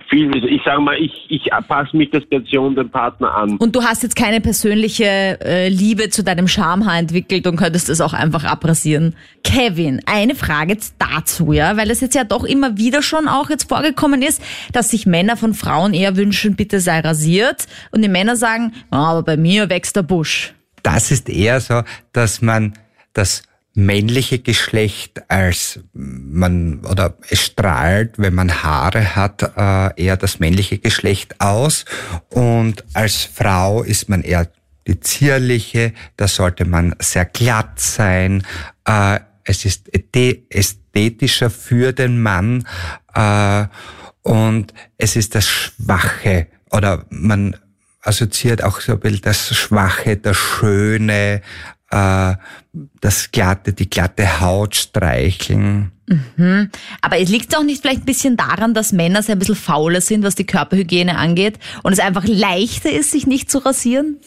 viel, 0.09 0.31
ich 0.45 0.63
sage 0.65 0.81
mal, 0.81 0.97
ich, 1.01 1.13
ich 1.29 1.51
passe 1.67 1.97
mich 1.97 2.11
der 2.11 2.21
Situation 2.21 2.77
dem 2.77 2.91
Partner 2.91 3.35
an. 3.35 3.57
Und 3.57 3.75
du 3.75 3.83
hast 3.83 4.05
jetzt 4.05 4.15
keine 4.15 4.41
persönliche 4.41 5.05
äh, 5.05 5.69
Liebe 5.69 6.09
zu 6.09 6.23
deinem 6.23 6.47
Schamhaar 6.47 6.97
entwickelt 6.97 7.45
und 7.49 7.57
könntest 7.57 7.89
es 7.89 8.01
auch 8.01 8.13
einfach 8.13 8.45
abrasieren. 8.45 9.17
Kevin, 9.43 10.01
eine 10.07 10.37
Frage 10.37 10.75
jetzt 10.75 10.95
dazu, 11.01 11.53
ja, 11.53 11.77
weil 11.77 11.91
es 11.91 12.01
jetzt 12.01 12.15
ja 12.15 12.23
doch 12.23 12.45
immer 12.45 12.79
wieder 12.79 13.03
schon 13.03 13.27
auch 13.27 13.51
jetzt 13.51 13.69
vorgekommen 13.69 14.23
ist, 14.23 14.41
dass 14.73 14.93
sich 14.93 15.07
Männer 15.07 15.37
von 15.37 15.55
Frauen 15.55 15.93
eher 15.93 16.17
wünschen, 16.17 16.55
bitte 16.55 16.79
sei 16.79 17.01
rasiert 17.01 17.67
und 17.91 18.03
die 18.03 18.09
Männer 18.09 18.37
sagen, 18.37 18.75
"Ah, 18.91 19.11
aber 19.11 19.25
bei 19.25 19.37
mir 19.37 19.69
wächst 19.71 19.97
der 19.97 20.03
Busch. 20.03 20.55
Das 20.87 21.11
ist 21.11 21.29
eher 21.29 21.61
so, 21.61 21.83
dass 22.13 22.43
man 22.43 22.75
das 23.13 23.43
männliche 23.75 24.39
Geschlecht 24.39 25.29
als 25.29 25.81
man 25.93 26.85
oder 26.85 27.19
es 27.29 27.41
strahlt, 27.41 28.21
wenn 28.21 28.37
man 28.37 28.63
Haare 28.63 29.17
hat, 29.17 29.43
äh, 29.43 30.01
eher 30.01 30.17
das 30.17 30.39
männliche 30.39 30.79
Geschlecht 30.79 31.41
aus 31.41 31.87
und 32.31 32.85
als 32.93 33.25
Frau 33.25 33.83
ist 33.83 34.09
man 34.09 34.23
eher 34.23 34.49
die 34.87 35.01
zierliche, 35.01 35.93
da 36.17 36.29
sollte 36.29 36.65
man 36.65 36.95
sehr 37.01 37.25
glatt 37.25 37.81
sein. 37.81 38.47
Äh, 38.85 39.19
es 39.43 39.65
ist 39.65 39.93
ästhe- 39.93 40.45
ästhetischer 40.51 41.51
für 41.51 41.93
den 41.93 42.23
Mann 42.23 42.65
äh, 43.13 43.67
und 44.23 44.73
es 44.99 45.17
ist 45.17 45.35
das 45.35 45.49
Schwache 45.49 46.47
oder 46.71 47.05
man 47.11 47.57
assoziiert 48.07 48.63
auch 48.63 48.81
so 48.81 48.93
ein 48.93 49.01
bisschen 49.01 49.23
das 49.23 49.55
Schwache, 49.55 50.17
das 50.17 50.37
Schöne, 50.37 51.43
äh, 51.91 52.35
das 53.01 53.31
Glatte, 53.31 53.73
die 53.73 53.89
glatte 53.89 54.41
Haut 54.41 54.77
streicheln. 54.77 55.93
Aber 57.01 57.19
es 57.19 57.29
liegt 57.29 57.57
auch 57.57 57.65
nicht 57.65 57.83
vielleicht 57.83 58.03
ein 58.03 58.07
bisschen 58.07 58.37
daran, 58.37 58.75
dass 58.75 58.93
Männer 58.93 59.23
sehr 59.23 59.35
ein 59.35 59.39
bisschen 59.39 59.57
fauler 59.57 60.01
sind, 60.01 60.23
was 60.23 60.37
die 60.37 60.47
Körperhygiene 60.47 61.17
angeht 61.17 61.59
und 61.83 61.93
es 61.93 61.99
einfach 61.99 62.25
leichter 62.27 62.93
ist, 62.93 63.11
sich 63.11 63.27
nicht 63.27 63.51
zu 63.51 63.59
rasieren? 63.59 64.19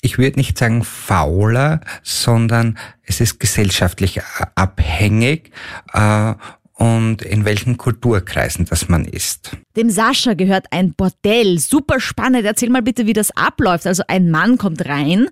Ich 0.00 0.18
würde 0.18 0.38
nicht 0.38 0.58
sagen 0.58 0.84
fauler, 0.84 1.80
sondern 2.02 2.78
es 3.02 3.20
ist 3.20 3.40
gesellschaftlich 3.40 4.18
äh, 4.18 4.22
abhängig 4.54 5.50
äh, 5.92 6.34
und 6.78 7.22
in 7.22 7.44
welchen 7.44 7.76
Kulturkreisen 7.76 8.64
das 8.64 8.88
man 8.88 9.04
ist. 9.04 9.56
Dem 9.76 9.90
Sascha 9.90 10.34
gehört 10.34 10.66
ein 10.70 10.94
Bordell. 10.94 11.58
Super 11.58 12.00
spannend. 12.00 12.44
Erzähl 12.44 12.70
mal 12.70 12.82
bitte, 12.82 13.06
wie 13.06 13.12
das 13.12 13.36
abläuft. 13.36 13.86
Also 13.86 14.04
ein 14.06 14.30
Mann 14.30 14.58
kommt 14.58 14.88
rein 14.88 15.28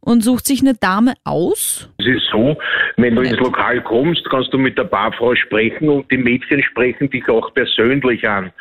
und 0.00 0.22
sucht 0.22 0.46
sich 0.46 0.60
eine 0.60 0.74
Dame 0.74 1.14
aus. 1.24 1.90
Es 1.98 2.06
ist 2.06 2.28
so, 2.32 2.56
wenn 2.96 3.14
du 3.14 3.22
ins 3.22 3.38
Lokal 3.38 3.82
kommst, 3.82 4.24
kannst 4.30 4.52
du 4.54 4.58
mit 4.58 4.78
der 4.78 4.84
Barfrau 4.84 5.34
sprechen 5.34 5.88
und 5.88 6.10
die 6.10 6.16
Mädchen 6.16 6.62
sprechen 6.62 7.10
dich 7.10 7.28
auch 7.28 7.52
persönlich 7.52 8.26
an. 8.26 8.52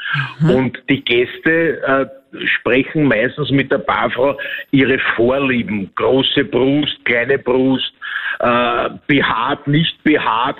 Und 0.41 0.81
die 0.89 1.03
Gäste 1.05 1.81
äh, 1.83 2.05
sprechen 2.47 3.05
meistens 3.05 3.49
mit 3.51 3.71
der 3.71 3.77
Barfrau 3.77 4.37
ihre 4.71 4.99
Vorlieben. 5.15 5.89
Große 5.95 6.43
Brust, 6.45 6.97
kleine 7.05 7.37
Brust, 7.37 7.93
äh, 8.39 8.89
behaart, 9.07 9.67
nicht 9.67 10.03
behaart. 10.03 10.57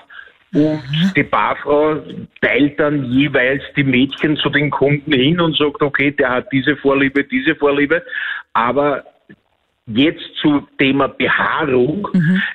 Und 0.56 0.82
die 1.18 1.24
Barfrau 1.24 1.98
teilt 2.42 2.80
dann 2.80 3.12
jeweils 3.12 3.62
die 3.76 3.84
Mädchen 3.84 4.38
zu 4.38 4.50
den 4.50 4.70
Kunden 4.70 5.12
hin 5.12 5.42
und 5.42 5.58
sagt, 5.58 5.82
okay, 5.82 6.12
der 6.12 6.30
hat 6.30 6.52
diese 6.52 6.78
Vorliebe, 6.78 7.26
diese 7.26 7.56
Vorliebe. 7.56 8.02
Aber 8.54 9.04
jetzt 9.86 10.24
zu 10.42 10.66
Thema 10.78 11.10
Behaarung. 11.10 12.08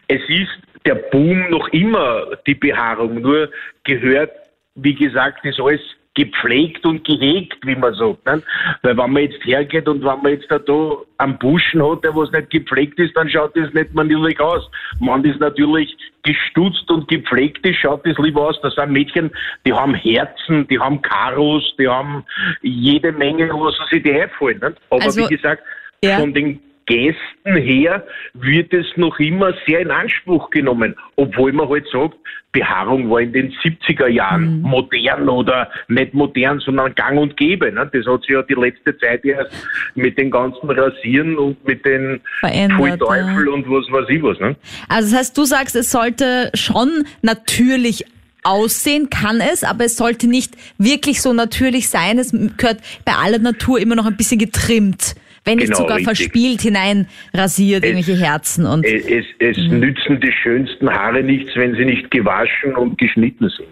Es 0.09 0.23
ist 0.29 0.49
der 0.87 0.95
Boom 0.95 1.51
noch 1.51 1.69
immer 1.69 2.37
die 2.47 2.55
Behaarung, 2.55 3.21
nur 3.21 3.51
gehört, 3.85 4.31
wie 4.77 4.95
gesagt, 4.95 5.45
ist 5.45 5.61
alles 5.61 5.81
gepflegt 6.21 6.85
und 6.85 7.05
gehegt, 7.05 7.67
wie 7.67 7.75
man 7.75 7.95
sagt. 7.95 8.25
Ne? 8.27 8.43
Weil 8.83 8.97
wenn 8.97 9.13
man 9.13 9.23
jetzt 9.23 9.45
hergeht 9.45 9.89
und 9.89 10.01
wenn 10.05 10.23
man 10.23 10.33
jetzt 10.33 10.51
da, 10.51 10.59
da 10.59 10.97
am 11.19 11.39
Buschen 11.39 11.83
hat, 11.83 12.05
der 12.05 12.15
was 12.15 12.31
nicht 12.33 12.51
gepflegt 12.51 12.99
ist, 12.99 13.17
dann 13.17 13.29
schaut 13.29 13.57
das 13.57 13.73
nicht 13.73 13.95
manierlich 13.95 14.39
aus. 14.41 14.69
Wenn 15.01 15.23
das 15.23 15.39
natürlich 15.39 15.97
gestutzt 16.23 16.91
und 16.91 17.09
gepflegt 17.09 17.67
ist, 17.67 17.79
schaut 17.79 18.07
das 18.07 18.19
lieber 18.19 18.49
aus. 18.49 18.61
Das 18.63 18.75
sind 18.75 18.91
Mädchen, 18.91 19.31
die 19.67 19.73
haben 19.73 19.95
Herzen, 19.95 20.67
die 20.69 20.79
haben 20.79 21.01
Karos, 21.03 21.75
die 21.79 21.89
haben 21.89 22.25
jede 22.63 23.13
Menge, 23.13 23.49
was 23.49 23.75
sie 23.91 23.97
sich 23.97 24.03
die 24.03 24.21
einfallen. 24.21 24.59
Ne? 24.61 24.75
Aber 24.91 25.03
Also, 25.03 25.23
wie 25.23 25.35
gesagt, 25.35 25.63
ja. 26.03 26.19
von 26.19 26.35
den 26.35 26.61
Gästen 26.91 27.57
her 27.57 28.05
wird 28.35 28.73
es 28.73 28.87
noch 28.97 29.19
immer 29.21 29.55
sehr 29.65 29.81
in 29.81 29.93
Anspruch 29.93 30.51
genommen, 30.51 30.97
obwohl 31.15 31.53
man 31.53 31.69
halt 31.69 31.87
sagt, 31.93 32.17
Behaarung 32.53 33.09
war 33.09 33.21
in 33.21 33.33
den 33.33 33.53
70er 33.63 34.09
Jahren 34.09 34.57
Mhm. 34.57 34.63
modern 34.63 35.29
oder 35.29 35.71
nicht 35.87 36.15
modern, 36.15 36.59
sondern 36.59 36.93
gang 36.97 37.17
und 37.17 37.37
gäbe. 37.37 37.71
Ne? 37.71 37.89
Das 37.93 38.05
hat 38.07 38.23
sich 38.23 38.31
ja 38.31 38.43
die 38.43 38.55
letzte 38.55 38.99
Zeit 38.99 39.25
erst 39.25 39.53
mit 39.95 40.19
den 40.19 40.33
ganzen 40.33 40.69
Rasieren 40.69 41.39
und 41.39 41.65
mit 41.65 41.85
den 41.85 42.21
Verändert, 42.41 42.79
Pfui 42.79 42.99
Teufel 42.99 43.49
und 43.49 43.67
was 43.67 43.85
weiß 43.93 44.09
ich 44.09 44.23
was. 44.23 44.41
Ne? 44.41 44.57
Also 44.89 45.11
das 45.11 45.19
heißt, 45.21 45.39
du 45.39 45.45
sagst, 45.45 45.77
es 45.77 45.93
sollte 45.93 46.51
schon 46.55 47.05
natürlich 47.23 48.05
aussehen, 48.43 49.11
kann 49.11 49.41
es, 49.41 49.63
aber 49.63 49.85
es 49.85 49.97
sollte 49.97 50.27
nicht 50.27 50.55
wirklich 50.77 51.23
so 51.23 51.33
natürlich 51.33 51.89
sein. 51.89 52.19
Es 52.19 52.33
gehört 52.33 52.81
bei 53.05 53.13
aller 53.13 53.39
Natur 53.39 53.79
immer 53.79 53.95
noch 53.95 54.07
ein 54.07 54.17
bisschen 54.17 54.39
getrimmt. 54.39 55.15
Wenn 55.45 55.57
nicht 55.57 55.69
Genau, 55.69 55.79
sogar 55.79 55.97
richtig. 55.97 56.19
verspielt 56.19 56.61
hinein 56.61 57.07
rasiert, 57.35 57.85
irgendwelche 57.85 58.21
Herzen 58.23 58.67
und 58.67 58.85
Es, 58.85 59.05
es, 59.07 59.25
es 59.39 59.57
Mhm. 59.57 59.81
nützen 59.81 60.21
die 60.21 60.33
schönsten 60.33 60.89
Haare 60.91 61.23
nichts, 61.23 61.51
wenn 61.57 61.75
sie 61.75 61.85
nicht 61.85 62.11
gewaschen 62.11 62.75
und 62.77 62.99
geschnitten 62.99 63.49
sind. 63.49 63.69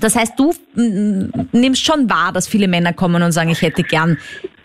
Das 0.00 0.14
heißt, 0.14 0.38
du 0.38 0.52
mm, 0.74 1.30
nimmst 1.52 1.84
schon 1.84 2.08
wahr, 2.08 2.32
dass 2.32 2.46
viele 2.46 2.68
Männer 2.68 2.92
kommen 2.92 3.22
und 3.22 3.32
sagen, 3.32 3.50
ich 3.50 3.62
hätte 3.62 3.82
gern 3.82 4.16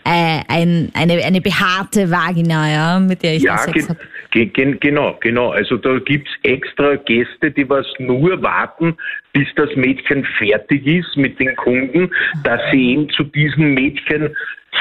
äh, 0.04 0.40
ein, 0.48 0.90
eine, 0.94 1.24
eine 1.24 1.40
behaarte 1.40 2.10
Vagina, 2.10 2.70
ja, 2.70 3.00
mit 3.00 3.22
der 3.22 3.36
ich 3.36 3.42
Ja, 3.42 3.56
ge 3.66 3.72
Sex 3.82 3.88
habe. 3.88 3.98
Ge 4.30 4.46
gen 4.46 4.78
genau, 4.80 5.16
genau. 5.20 5.50
Also 5.50 5.76
da 5.76 5.98
gibt's 5.98 6.30
extra 6.42 6.96
Gäste, 6.96 7.50
die 7.50 7.68
was 7.68 7.86
nur 7.98 8.40
warten, 8.42 8.96
bis 9.32 9.48
das 9.56 9.70
Mädchen 9.76 10.24
fertig 10.38 10.86
ist 10.86 11.16
mit 11.16 11.38
den 11.40 11.56
Kunden, 11.56 12.10
dass 12.44 12.60
sie 12.70 12.90
eben 12.92 13.08
zu 13.10 13.24
diesem 13.24 13.74
Mädchen 13.74 14.28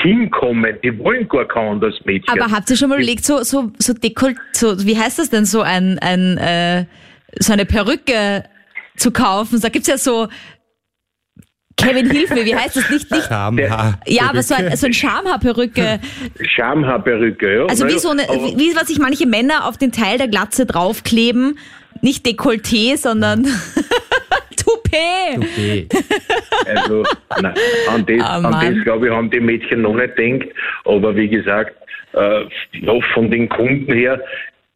hinkommen. 0.01 0.77
Die 0.83 0.97
wollen 0.99 1.27
gar 1.27 1.47
kein 1.47 1.73
anderes 1.73 1.95
Mädchen. 2.05 2.29
Aber 2.29 2.51
habt 2.51 2.69
ihr 2.69 2.77
schon 2.77 2.89
mal 2.89 2.95
überlegt, 2.95 3.25
so, 3.25 3.43
so, 3.43 3.71
so 3.77 3.93
Dekolt, 3.93 4.37
so, 4.51 4.85
wie 4.85 4.97
heißt 4.97 5.19
das 5.19 5.29
denn, 5.29 5.45
so 5.45 5.61
ein, 5.61 5.99
ein, 5.99 6.37
äh, 6.37 6.85
so 7.39 7.53
eine 7.53 7.65
Perücke 7.65 8.43
zu 8.97 9.11
kaufen? 9.11 9.59
Da 9.61 9.69
gibt's 9.69 9.87
ja 9.87 9.97
so, 9.97 10.27
Kevin, 11.75 12.09
hilf 12.09 12.29
mir, 12.29 12.45
wie 12.45 12.55
heißt 12.55 12.75
das 12.75 12.89
nicht? 12.89 13.11
nicht 13.11 13.27
Schamhaar. 13.27 13.99
ja, 14.05 14.29
aber 14.29 14.43
so 14.43 14.53
ein, 14.53 14.75
so 14.77 14.85
ein 14.85 14.93
Schamhaarperücke. 14.93 15.99
Schamhaarperücke, 16.55 17.55
ja. 17.55 17.65
Also 17.65 17.87
wie 17.87 17.97
so 17.99 18.09
eine, 18.09 18.23
wie 18.23 18.75
was 18.75 18.87
sich 18.87 18.99
manche 18.99 19.25
Männer 19.25 19.65
auf 19.67 19.77
den 19.77 19.91
Teil 19.91 20.17
der 20.17 20.27
Glatze 20.27 20.65
draufkleben. 20.65 21.57
Nicht 22.01 22.25
Dekolleté, 22.25 22.97
sondern 22.97 23.47
Toupet. 24.93 25.37
Okay. 25.37 25.87
Also, 26.75 27.03
nein, 27.41 27.53
an 27.89 28.05
das, 28.05 28.17
Oh 28.19 28.47
an 28.47 28.75
das 28.75 28.83
glaube 28.83 29.07
ich, 29.07 29.13
haben 29.13 29.29
die 29.29 29.39
Mädchen 29.39 29.81
noch 29.81 29.95
nicht 29.95 30.15
gedacht. 30.15 30.49
Aber 30.85 31.15
wie 31.15 31.27
gesagt, 31.29 31.75
äh, 32.13 32.43
ja, 32.79 32.93
von 33.13 33.29
den 33.31 33.49
Kunden 33.49 33.91
her, 33.93 34.19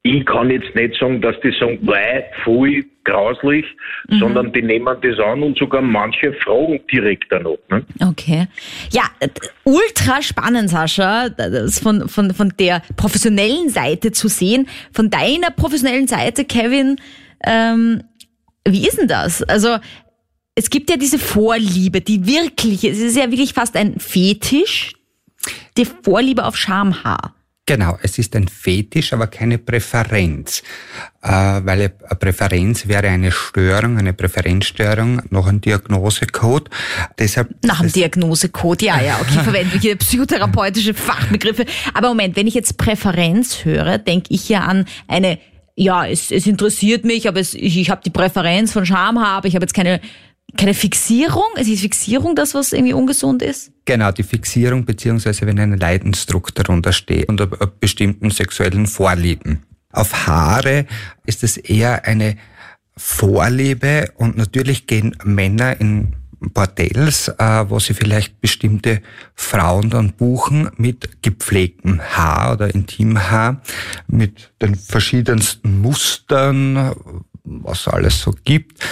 ich 0.03 0.25
kann 0.25 0.49
jetzt 0.49 0.73
nicht 0.75 0.97
sagen, 0.99 1.21
dass 1.21 1.35
die 1.41 1.51
sagen, 1.59 1.79
wei, 1.81 2.25
voll 2.43 2.85
grauslich, 3.03 3.65
Mhm. 4.09 4.19
sondern 4.19 4.53
die 4.53 4.61
nehmen 4.61 4.95
das 5.01 5.19
an 5.19 5.43
und 5.43 5.57
sogar 5.57 5.81
manche 5.81 6.33
fragen 6.33 6.79
direkt 6.91 7.25
danach. 7.29 7.57
Ne? 7.69 7.85
Okay. 8.09 8.47
Ja, 8.91 9.03
ultra 9.63 10.21
spannend, 10.21 10.69
Sascha, 10.69 11.29
das 11.29 11.79
von, 11.79 12.07
von, 12.09 12.33
von 12.33 12.53
der 12.59 12.81
professionellen 12.95 13.69
Seite 13.69 14.11
zu 14.11 14.27
sehen. 14.29 14.67
Von 14.93 15.09
deiner 15.09 15.51
professionellen 15.51 16.07
Seite, 16.07 16.45
Kevin, 16.45 16.97
ähm, 17.45 18.03
wie 18.67 18.87
ist 18.87 18.97
denn 18.97 19.07
das? 19.07 19.43
Also, 19.43 19.77
es 20.57 20.71
gibt 20.71 20.89
ja 20.89 20.97
diese 20.97 21.19
Vorliebe, 21.19 22.01
die 22.01 22.25
wirkliche, 22.25 22.89
es 22.89 22.97
ist 22.97 23.15
ja 23.15 23.29
wirklich 23.29 23.53
fast 23.53 23.75
ein 23.75 23.99
Fetisch, 23.99 24.93
die 25.77 25.85
Vorliebe 25.85 26.43
auf 26.45 26.57
Schamhaar. 26.57 27.35
Genau, 27.67 27.99
es 28.01 28.17
ist 28.17 28.35
ein 28.35 28.47
Fetisch, 28.47 29.13
aber 29.13 29.27
keine 29.27 29.59
Präferenz. 29.59 30.63
Äh, 31.21 31.29
weil 31.29 31.67
eine 31.67 31.89
Präferenz 31.89 32.87
wäre 32.87 33.07
eine 33.07 33.31
Störung, 33.31 33.99
eine 33.99 34.13
Präferenzstörung, 34.13 35.21
noch 35.29 35.45
ein 35.45 35.61
Diagnosecode. 35.61 36.71
Deshalb 37.19 37.49
Nach 37.63 37.81
dem 37.81 37.91
Diagnosecode, 37.91 38.81
ja, 38.81 38.99
ja, 38.99 39.19
okay, 39.21 39.39
verwende 39.43 39.75
ich 39.75 39.81
hier 39.81 39.95
psychotherapeutische 39.95 40.95
Fachbegriffe. 40.95 41.65
Aber 41.93 42.07
Moment, 42.07 42.35
wenn 42.35 42.47
ich 42.47 42.55
jetzt 42.55 42.79
Präferenz 42.79 43.63
höre, 43.63 43.99
denke 43.99 44.33
ich 44.33 44.49
ja 44.49 44.61
an 44.61 44.85
eine, 45.07 45.37
ja, 45.75 46.07
es, 46.07 46.31
es 46.31 46.47
interessiert 46.47 47.05
mich, 47.05 47.27
aber 47.27 47.41
es, 47.41 47.53
ich, 47.53 47.77
ich 47.77 47.91
habe 47.91 48.01
die 48.03 48.09
Präferenz 48.09 48.71
von 48.73 48.87
Schamhaar, 48.87 49.37
aber 49.37 49.47
ich 49.47 49.53
habe 49.53 49.63
jetzt 49.63 49.75
keine, 49.75 50.01
keine 50.55 50.73
Fixierung. 50.73 51.45
Ist 51.55 51.67
die 51.67 51.77
Fixierung 51.77 52.35
das, 52.35 52.53
was 52.53 52.73
irgendwie 52.73 52.93
ungesund 52.93 53.41
ist? 53.41 53.71
Genau, 53.85 54.11
die 54.11 54.23
Fixierung 54.23 54.85
beziehungsweise 54.85 55.45
wenn 55.45 55.59
ein 55.59 55.77
Leidensdruck 55.77 56.53
darunter 56.55 56.93
steht 56.93 57.29
ab 57.29 57.79
bestimmten 57.79 58.31
sexuellen 58.31 58.87
Vorlieben. 58.87 59.63
Auf 59.91 60.27
Haare 60.27 60.85
ist 61.25 61.43
es 61.43 61.57
eher 61.57 62.05
eine 62.05 62.37
Vorliebe 62.95 64.11
und 64.15 64.37
natürlich 64.37 64.87
gehen 64.87 65.15
Männer 65.23 65.79
in 65.79 66.15
Bordells, 66.39 67.29
äh, 67.29 67.69
wo 67.69 67.79
sie 67.79 67.93
vielleicht 67.93 68.41
bestimmte 68.41 69.01
Frauen 69.33 69.89
dann 69.89 70.13
buchen 70.13 70.69
mit 70.77 71.23
gepflegtem 71.23 71.99
Haar 72.01 72.53
oder 72.53 72.73
Intimhaar, 72.73 73.61
mit 74.07 74.51
den 74.61 74.75
verschiedensten 74.75 75.81
Mustern, 75.81 76.93
was 77.43 77.81
es 77.81 77.87
alles 77.87 78.21
so 78.21 78.35
gibt. 78.43 78.83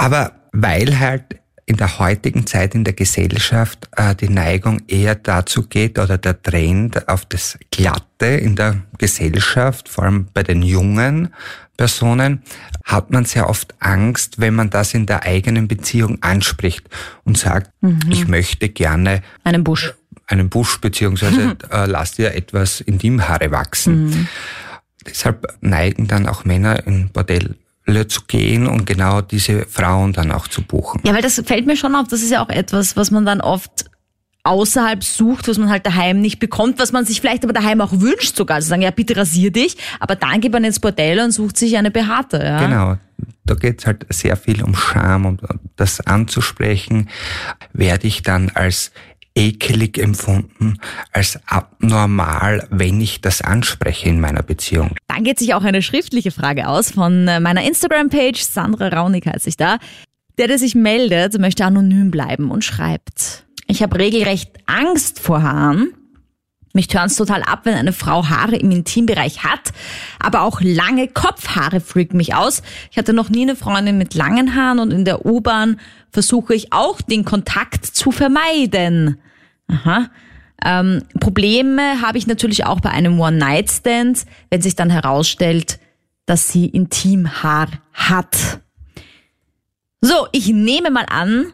Aber 0.00 0.32
weil 0.52 0.98
halt 0.98 1.24
in 1.66 1.76
der 1.76 1.98
heutigen 1.98 2.46
Zeit 2.46 2.74
in 2.74 2.84
der 2.84 2.94
Gesellschaft 2.94 3.86
äh, 3.96 4.14
die 4.14 4.30
Neigung 4.30 4.80
eher 4.88 5.14
dazu 5.14 5.64
geht 5.68 5.98
oder 5.98 6.16
der 6.16 6.40
Trend 6.40 7.06
auf 7.06 7.26
das 7.26 7.58
Glatte 7.70 8.26
in 8.26 8.56
der 8.56 8.78
Gesellschaft, 8.96 9.90
vor 9.90 10.04
allem 10.04 10.26
bei 10.32 10.42
den 10.42 10.62
jungen 10.62 11.34
Personen, 11.76 12.42
hat 12.84 13.10
man 13.10 13.26
sehr 13.26 13.48
oft 13.50 13.74
Angst, 13.78 14.40
wenn 14.40 14.54
man 14.54 14.70
das 14.70 14.94
in 14.94 15.04
der 15.04 15.24
eigenen 15.24 15.68
Beziehung 15.68 16.16
anspricht 16.22 16.88
und 17.24 17.36
sagt, 17.36 17.70
ich 18.08 18.26
möchte 18.26 18.70
gerne 18.70 19.22
Einen 19.44 19.64
Busch. 19.64 19.92
einen 20.26 20.48
Busch 20.48 20.80
beziehungsweise 20.80 21.58
äh, 21.70 21.84
lass 21.84 22.12
dir 22.12 22.34
etwas 22.34 22.80
Intimhaare 22.80 23.50
wachsen. 23.50 24.28
Deshalb 25.06 25.46
neigen 25.60 26.08
dann 26.08 26.26
auch 26.26 26.46
Männer 26.46 26.86
in 26.86 27.10
Bordelle 27.10 27.54
zu 28.08 28.22
gehen 28.26 28.66
und 28.66 28.86
genau 28.86 29.20
diese 29.20 29.66
Frauen 29.66 30.12
dann 30.12 30.32
auch 30.32 30.48
zu 30.48 30.62
buchen. 30.62 31.00
Ja, 31.04 31.14
weil 31.14 31.22
das 31.22 31.40
fällt 31.44 31.66
mir 31.66 31.76
schon 31.76 31.94
auf, 31.94 32.08
das 32.08 32.22
ist 32.22 32.30
ja 32.30 32.44
auch 32.44 32.48
etwas, 32.48 32.96
was 32.96 33.10
man 33.10 33.24
dann 33.24 33.40
oft 33.40 33.90
außerhalb 34.42 35.04
sucht, 35.04 35.48
was 35.48 35.58
man 35.58 35.68
halt 35.68 35.84
daheim 35.84 36.20
nicht 36.20 36.38
bekommt, 36.38 36.78
was 36.78 36.92
man 36.92 37.04
sich 37.04 37.20
vielleicht 37.20 37.44
aber 37.44 37.52
daheim 37.52 37.80
auch 37.80 37.92
wünscht 37.92 38.36
sogar. 38.36 38.56
Also 38.56 38.68
sagen, 38.68 38.82
ja, 38.82 38.90
bitte 38.90 39.16
rasier 39.16 39.50
dich, 39.50 39.76
aber 40.00 40.16
dann 40.16 40.40
geht 40.40 40.52
man 40.52 40.64
ins 40.64 40.80
Bordell 40.80 41.20
und 41.20 41.30
sucht 41.32 41.58
sich 41.58 41.76
eine 41.76 41.90
behaarte. 41.90 42.38
Ja? 42.38 42.66
Genau. 42.66 42.96
Da 43.44 43.54
geht's 43.54 43.86
halt 43.86 44.06
sehr 44.08 44.36
viel 44.36 44.62
um 44.62 44.74
Scham 44.74 45.26
und 45.26 45.42
das 45.76 46.00
anzusprechen, 46.00 47.10
werde 47.72 48.06
ich 48.06 48.22
dann 48.22 48.50
als 48.54 48.92
ekelig 49.34 49.98
empfunden, 49.98 50.78
als 51.12 51.38
abnormal, 51.46 52.66
wenn 52.70 53.00
ich 53.00 53.20
das 53.20 53.42
anspreche 53.42 54.08
in 54.08 54.20
meiner 54.20 54.42
Beziehung. 54.42 54.90
Dann 55.08 55.24
geht 55.24 55.38
sich 55.38 55.54
auch 55.54 55.62
eine 55.62 55.82
schriftliche 55.82 56.30
Frage 56.30 56.68
aus 56.68 56.90
von 56.90 57.28
äh, 57.28 57.40
meiner 57.40 57.62
Instagram-Page, 57.62 58.40
Sandra 58.40 58.88
Raunig 58.88 59.26
heißt 59.26 59.44
sich 59.44 59.56
da. 59.56 59.78
Der, 60.38 60.48
der 60.48 60.58
sich 60.58 60.74
meldet, 60.74 61.38
möchte 61.38 61.64
anonym 61.64 62.10
bleiben 62.10 62.50
und 62.50 62.64
schreibt, 62.64 63.44
ich 63.66 63.82
habe 63.82 63.98
regelrecht 63.98 64.50
Angst 64.66 65.20
vor 65.20 65.42
Haaren. 65.42 65.92
Mich 66.72 66.86
turnt's 66.86 67.16
total 67.16 67.42
ab, 67.42 67.60
wenn 67.64 67.74
eine 67.74 67.92
Frau 67.92 68.28
Haare 68.28 68.56
im 68.56 68.70
Intimbereich 68.70 69.42
hat, 69.42 69.72
aber 70.20 70.42
auch 70.42 70.60
lange 70.60 71.08
Kopfhaare 71.08 71.80
freaken 71.80 72.16
mich 72.16 72.34
aus. 72.34 72.62
Ich 72.92 72.98
hatte 72.98 73.12
noch 73.12 73.28
nie 73.28 73.42
eine 73.42 73.56
Freundin 73.56 73.98
mit 73.98 74.14
langen 74.14 74.54
Haaren 74.54 74.78
und 74.78 74.92
in 74.92 75.04
der 75.04 75.26
U-Bahn 75.26 75.80
versuche 76.10 76.54
ich 76.54 76.72
auch 76.72 77.00
den 77.00 77.24
Kontakt 77.24 77.84
zu 77.84 78.12
vermeiden. 78.12 79.18
Aha. 79.66 80.10
Ähm, 80.64 81.02
Probleme 81.18 82.02
habe 82.02 82.18
ich 82.18 82.26
natürlich 82.26 82.66
auch 82.66 82.80
bei 82.80 82.90
einem 82.90 83.18
One-Night-Stand, 83.18 84.26
wenn 84.50 84.62
sich 84.62 84.76
dann 84.76 84.90
herausstellt, 84.90 85.80
dass 86.26 86.48
sie 86.48 86.66
Intimhaar 86.66 87.68
hat. 87.92 88.60
So, 90.00 90.28
ich 90.32 90.48
nehme 90.48 90.90
mal 90.90 91.06
an, 91.10 91.52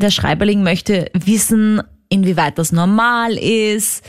der 0.00 0.10
Schreiberling 0.10 0.62
möchte 0.62 1.10
wissen, 1.12 1.82
inwieweit 2.08 2.58
das 2.58 2.72
normal 2.72 3.36
ist, 3.36 4.04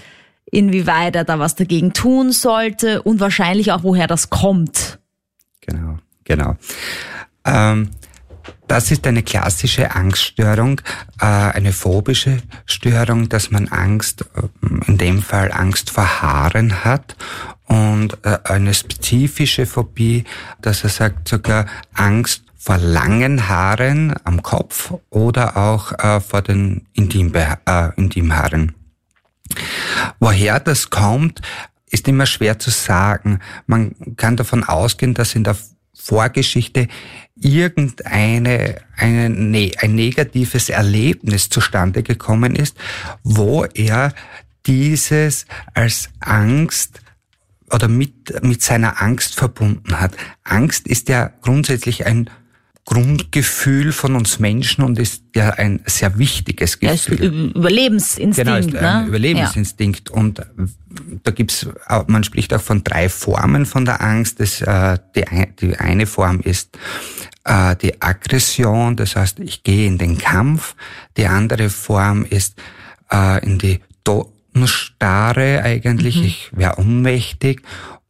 inwieweit 0.51 1.15
er 1.15 1.23
da 1.23 1.39
was 1.39 1.55
dagegen 1.55 1.93
tun 1.93 2.31
sollte 2.31 3.01
und 3.01 3.19
wahrscheinlich 3.19 3.71
auch, 3.71 3.83
woher 3.83 4.07
das 4.07 4.29
kommt. 4.29 4.99
Genau, 5.61 5.97
genau. 6.23 6.55
Ähm, 7.45 7.89
das 8.67 8.89
ist 8.89 9.05
eine 9.05 9.23
klassische 9.23 9.95
Angststörung, 9.95 10.79
äh, 11.19 11.25
eine 11.25 11.73
phobische 11.73 12.37
Störung, 12.65 13.27
dass 13.27 13.51
man 13.51 13.67
Angst, 13.67 14.25
äh, 14.35 14.87
in 14.87 14.97
dem 14.97 15.21
Fall 15.21 15.51
Angst 15.51 15.89
vor 15.89 16.21
Haaren 16.21 16.83
hat 16.83 17.15
und 17.67 18.17
äh, 18.23 18.37
eine 18.43 18.73
spezifische 18.73 19.65
Phobie, 19.65 20.23
dass 20.61 20.83
er 20.83 20.89
sagt 20.89 21.27
sogar 21.27 21.65
Angst 21.93 22.43
vor 22.57 22.77
langen 22.77 23.49
Haaren 23.49 24.13
am 24.23 24.43
Kopf 24.43 24.93
oder 25.09 25.57
auch 25.57 25.91
äh, 25.99 26.19
vor 26.21 26.41
den 26.41 26.87
Intimbe 26.93 27.57
äh, 27.65 27.89
Intimhaaren. 27.97 28.73
Woher 30.19 30.59
das 30.59 30.89
kommt, 30.89 31.41
ist 31.89 32.07
immer 32.07 32.25
schwer 32.25 32.59
zu 32.59 32.69
sagen. 32.69 33.39
Man 33.67 33.95
kann 34.15 34.37
davon 34.37 34.63
ausgehen, 34.63 35.13
dass 35.13 35.35
in 35.35 35.43
der 35.43 35.57
Vorgeschichte 35.93 36.87
irgendeine 37.35 38.81
eine, 38.95 39.29
ne, 39.29 39.71
ein 39.79 39.95
negatives 39.95 40.69
Erlebnis 40.69 41.49
zustande 41.49 42.01
gekommen 42.01 42.55
ist, 42.55 42.77
wo 43.23 43.65
er 43.65 44.13
dieses 44.65 45.45
als 45.73 46.09
Angst 46.19 47.01
oder 47.71 47.87
mit, 47.87 48.43
mit 48.43 48.61
seiner 48.61 49.01
Angst 49.01 49.35
verbunden 49.35 49.99
hat. 49.99 50.15
Angst 50.43 50.87
ist 50.87 51.09
ja 51.09 51.31
grundsätzlich 51.41 52.05
ein 52.05 52.29
Grundgefühl 52.85 53.91
von 53.91 54.15
uns 54.15 54.39
Menschen 54.39 54.83
und 54.83 54.97
ist 54.99 55.23
ja 55.35 55.51
ein 55.51 55.81
sehr 55.85 56.17
wichtiges 56.17 56.77
Ja, 56.81 56.91
Gefühl. 56.91 57.21
Ü- 57.21 57.51
Überlebensinstinkt, 57.59 58.35
Genau, 58.35 58.53
ein 58.53 59.01
ne? 59.03 59.07
Überlebensinstinkt. 59.07 60.09
Und 60.09 60.41
da 61.23 61.31
gibt's, 61.31 61.67
auch- 61.87 62.07
man 62.07 62.23
spricht 62.23 62.53
auch 62.53 62.61
von 62.61 62.83
drei 62.83 63.07
Formen 63.07 63.65
von 63.65 63.85
der 63.85 64.01
Angst. 64.01 64.39
Das, 64.39 64.61
äh, 64.61 64.97
die, 65.15 65.23
die 65.61 65.75
eine 65.77 66.05
Form 66.07 66.39
ist 66.41 66.77
äh, 67.45 67.75
die 67.75 68.01
Aggression, 68.01 68.95
das 68.95 69.15
heißt, 69.15 69.39
ich 69.39 69.63
gehe 69.63 69.87
in 69.87 69.97
den 69.97 70.17
Kampf. 70.17 70.75
Die 71.17 71.27
andere 71.27 71.69
Form 71.69 72.25
ist 72.25 72.59
äh, 73.11 73.43
in 73.45 73.57
die 73.59 73.79
Totenstarre 74.03 75.61
eigentlich, 75.63 76.23
ich 76.23 76.49
wäre 76.53 76.77
ohnmächtig. 76.79 77.61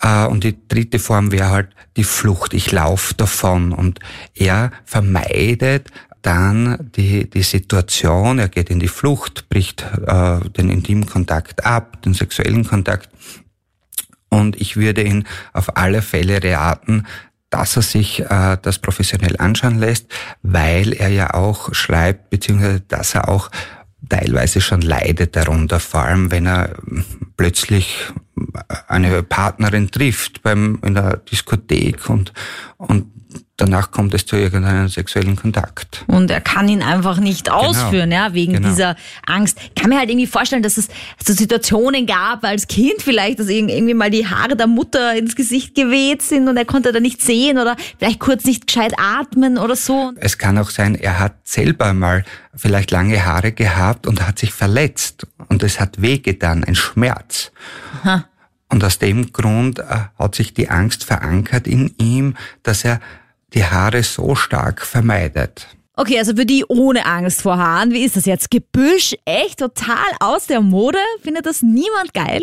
Äh, 0.02 0.26
und 0.26 0.44
die 0.44 0.58
dritte 0.68 1.00
Form 1.00 1.32
wäre 1.32 1.50
halt 1.50 1.70
die 1.98 2.04
Flucht. 2.04 2.54
Ich 2.54 2.72
laufe 2.72 3.14
davon. 3.14 3.74
Und 3.74 4.00
er 4.36 4.72
vermeidet 4.86 5.90
dann 6.22 6.92
die, 6.96 7.30
die 7.30 7.42
Situation, 7.42 8.40
er 8.40 8.50
geht 8.50 8.70
in 8.70 8.80
die 8.80 8.88
Flucht, 8.88 9.50
bricht 9.50 9.86
äh, 10.06 10.40
den 10.50 10.70
intimen 10.70 11.08
Kontakt 11.08 11.66
ab, 11.66 12.02
den 12.04 12.14
sexuellen 12.14 12.66
Kontakt. 12.66 13.10
Und 14.30 14.60
ich 14.62 14.78
würde 14.78 15.04
ihn 15.04 15.26
auf 15.52 15.76
alle 15.78 16.02
Fälle 16.02 16.42
raten, 16.44 17.06
dass 17.50 17.76
er 17.76 17.82
sich 17.82 18.22
äh, 18.22 18.58
das 18.62 18.80
professionell 18.80 19.36
anschauen 19.38 19.78
lässt, 19.78 20.08
weil 20.42 20.94
er 20.94 21.10
ja 21.10 21.34
auch 21.34 21.74
schreibt, 21.74 22.30
beziehungsweise 22.30 22.80
dass 22.82 23.14
er 23.14 23.28
auch 23.28 23.50
teilweise 24.10 24.62
schon 24.62 24.82
leidet 24.82 25.36
darunter, 25.36 25.80
vor 25.80 26.02
allem 26.02 26.32
wenn 26.32 26.46
er 26.46 26.76
plötzlich 27.38 27.98
eine 28.88 29.24
Partnerin 29.24 29.92
trifft 29.92 30.42
beim 30.42 30.80
in 30.84 30.96
der 30.96 31.18
Diskothek 31.18 32.10
und 32.10 32.34
und 32.78 33.06
danach 33.62 33.92
kommt 33.92 34.14
es 34.16 34.26
zu 34.26 34.36
irgendeinem 34.36 34.88
sexuellen 34.88 35.36
Kontakt. 35.36 36.04
Und 36.08 36.32
er 36.32 36.42
kann 36.42 36.68
ihn 36.68 36.82
einfach 36.82 37.20
nicht 37.20 37.46
genau. 37.46 37.58
ausführen, 37.58 38.12
ja, 38.12 38.34
wegen 38.34 38.54
genau. 38.54 38.70
dieser 38.70 38.96
Angst. 39.26 39.60
Ich 39.62 39.76
kann 39.76 39.90
mir 39.90 40.00
halt 40.00 40.10
irgendwie 40.10 40.28
vorstellen, 40.28 40.64
dass 40.64 40.78
es 40.78 40.88
so 41.24 41.34
Situationen 41.34 42.08
gab, 42.08 42.44
als 42.44 42.68
Kind 42.68 42.96
vielleicht, 43.00 43.40
dass 43.40 43.50
irgendwie 43.50 43.94
mal 43.94 44.10
die 44.10 44.28
Haare 44.28 44.56
der 44.56 44.68
Mutter 44.68 45.16
ins 45.16 45.36
Gesicht 45.36 45.76
geweht 45.76 46.24
sind 46.24 46.48
und 46.48 46.58
er 46.58 46.66
konnte 46.66 46.92
da 46.92 47.00
nicht 47.00 47.22
sehen 47.22 47.60
oder 47.60 47.76
vielleicht 48.00 48.20
kurz 48.20 48.46
nicht 48.46 48.66
gescheit 48.66 48.94
atmen 48.98 49.58
oder 49.60 49.76
so. 49.76 50.12
Es 50.16 50.38
kann 50.38 50.58
auch 50.58 50.72
sein, 50.72 50.96
er 50.96 51.20
hat 51.20 51.36
selber 51.44 51.94
mal 51.94 52.26
vielleicht 52.56 52.90
lange 52.90 53.24
Haare 53.24 53.52
gehabt 53.52 54.08
und 54.08 54.26
hat 54.28 54.40
sich 54.40 54.54
verletzt 54.54 55.28
und 55.50 55.62
es 55.62 55.80
hat 55.80 56.02
wehgetan, 56.02 56.64
ein 56.64 56.76
Schmerz. 56.76 57.52
Aha. 58.04 58.26
Und 58.70 58.84
aus 58.86 59.00
dem 59.00 59.34
Grund 59.34 59.80
äh, 59.80 59.84
hat 60.18 60.36
sich 60.36 60.54
die 60.54 60.70
Angst 60.70 61.04
verankert 61.04 61.68
in 61.68 61.94
ihm, 61.98 62.36
dass 62.64 62.86
er 62.86 63.02
die 63.54 63.64
Haare 63.64 64.04
so 64.04 64.36
stark 64.36 64.82
vermeidet. 64.82 65.68
Okay, 65.96 66.18
also 66.18 66.36
für 66.36 66.46
die 66.46 66.64
ohne 66.68 67.06
Angst 67.06 67.42
vor 67.42 67.58
Haaren, 67.58 67.92
wie 67.92 68.04
ist 68.04 68.16
das 68.16 68.26
jetzt? 68.26 68.50
Gebüsch, 68.50 69.14
echt 69.26 69.60
total 69.60 70.08
aus 70.20 70.48
der 70.48 70.62
Mode? 70.62 70.98
Findet 71.22 71.46
das 71.46 71.62
niemand 71.62 72.14
geil? 72.14 72.42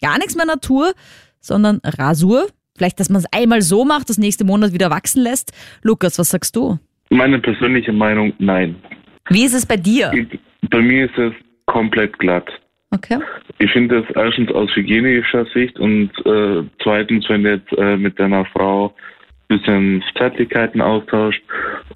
Gar 0.00 0.18
nichts 0.18 0.36
mehr 0.36 0.46
Natur, 0.46 0.92
sondern 1.40 1.80
Rasur? 1.84 2.46
Vielleicht, 2.76 3.00
dass 3.00 3.08
man 3.08 3.20
es 3.20 3.32
einmal 3.32 3.62
so 3.62 3.84
macht, 3.84 4.08
das 4.08 4.18
nächste 4.18 4.44
Monat 4.44 4.72
wieder 4.72 4.90
wachsen 4.90 5.22
lässt? 5.22 5.52
Lukas, 5.82 6.18
was 6.18 6.30
sagst 6.30 6.54
du? 6.56 6.78
Meine 7.10 7.38
persönliche 7.38 7.92
Meinung, 7.92 8.32
nein. 8.38 8.76
Wie 9.30 9.44
ist 9.44 9.54
es 9.54 9.66
bei 9.66 9.76
dir? 9.76 10.12
Bei 10.70 10.80
mir 10.80 11.06
ist 11.06 11.18
es 11.18 11.32
komplett 11.66 12.18
glatt. 12.18 12.48
Okay. 12.90 13.18
Ich 13.58 13.70
finde 13.72 14.02
das 14.02 14.16
erstens 14.16 14.50
aus 14.52 14.74
hygienischer 14.74 15.44
Sicht 15.52 15.78
und 15.78 16.10
äh, 16.24 16.62
zweitens, 16.82 17.28
wenn 17.28 17.42
du 17.42 17.54
jetzt 17.54 17.72
äh, 17.72 17.96
mit 17.96 18.18
deiner 18.18 18.44
Frau 18.46 18.94
bisschen 19.48 20.02
Zärtlichkeiten 20.16 20.80
austauscht 20.80 21.42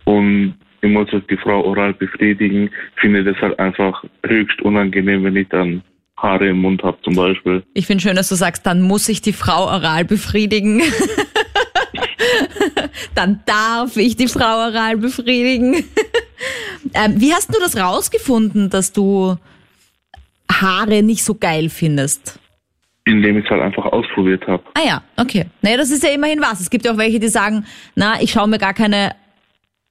und 0.05 0.55
ich 0.83 0.91
muss 0.91 1.09
die 1.29 1.37
Frau 1.37 1.65
oral 1.65 1.95
befriedigen. 1.95 2.71
Finde 2.97 3.23
das 3.23 3.37
halt 3.37 3.59
einfach 3.59 4.03
höchst 4.25 4.61
unangenehm, 4.63 5.25
wenn 5.25 5.37
ich 5.37 5.49
dann 5.49 5.83
Haare 6.17 6.49
im 6.49 6.61
Mund 6.61 6.83
habe 6.83 6.99
zum 7.03 7.15
Beispiel. 7.15 7.63
Ich 7.75 7.87
finde 7.87 8.03
schön, 8.03 8.17
dass 8.17 8.29
du 8.29 8.35
sagst, 8.35 8.67
dann 8.67 8.83
muss 8.83 9.09
ich 9.09 9.23
die 9.23 9.33
Frau 9.33 9.65
oral 9.65 10.05
befriedigen. 10.05 10.83
dann 13.15 13.41
darf 13.47 13.97
ich 13.97 14.17
die 14.17 14.29
Frau 14.29 14.67
oral 14.67 14.97
befriedigen. 14.97 15.75
ähm, 16.95 17.15
wie 17.17 17.33
hast 17.33 17.55
du 17.55 17.61
das 17.61 17.77
rausgefunden, 17.77 18.71
dass 18.71 18.93
du 18.93 19.37
Haare 20.51 21.03
nicht 21.03 21.25
so 21.25 21.35
geil 21.35 21.69
findest? 21.69 22.40
Indem 23.05 23.39
ich 23.39 23.45
es 23.45 23.51
halt 23.51 23.63
einfach 23.63 23.87
ausprobiert 23.87 24.47
habe. 24.47 24.63
Ah 24.75 24.87
ja, 24.87 25.03
okay. 25.17 25.47
Naja, 25.63 25.79
das 25.79 25.91
ist 25.91 26.03
ja 26.03 26.11
immerhin 26.11 26.41
was. 26.41 26.61
Es 26.61 26.71
gibt 26.71 26.85
ja 26.85 26.93
auch 26.93 26.99
welche, 26.99 27.19
die 27.19 27.29
sagen, 27.29 27.65
na, 27.95 28.21
ich 28.21 28.31
schaue 28.31 28.49
mir 28.49 28.59
gar 28.59 28.75
keine 28.75 29.13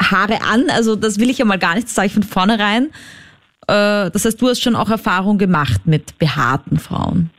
Haare 0.01 0.41
an. 0.41 0.69
Also 0.69 0.95
das 0.95 1.19
will 1.19 1.29
ich 1.29 1.39
ja 1.39 1.45
mal 1.45 1.59
gar 1.59 1.75
nicht, 1.75 1.87
das 1.87 1.95
sage 1.95 2.07
ich 2.07 2.13
von 2.13 2.23
vornherein. 2.23 2.89
Äh, 3.67 4.09
das 4.11 4.25
heißt, 4.25 4.41
du 4.41 4.47
hast 4.47 4.61
schon 4.61 4.75
auch 4.75 4.89
Erfahrung 4.89 5.37
gemacht 5.37 5.81
mit 5.85 6.17
behaarten 6.17 6.77
Frauen. 6.77 7.29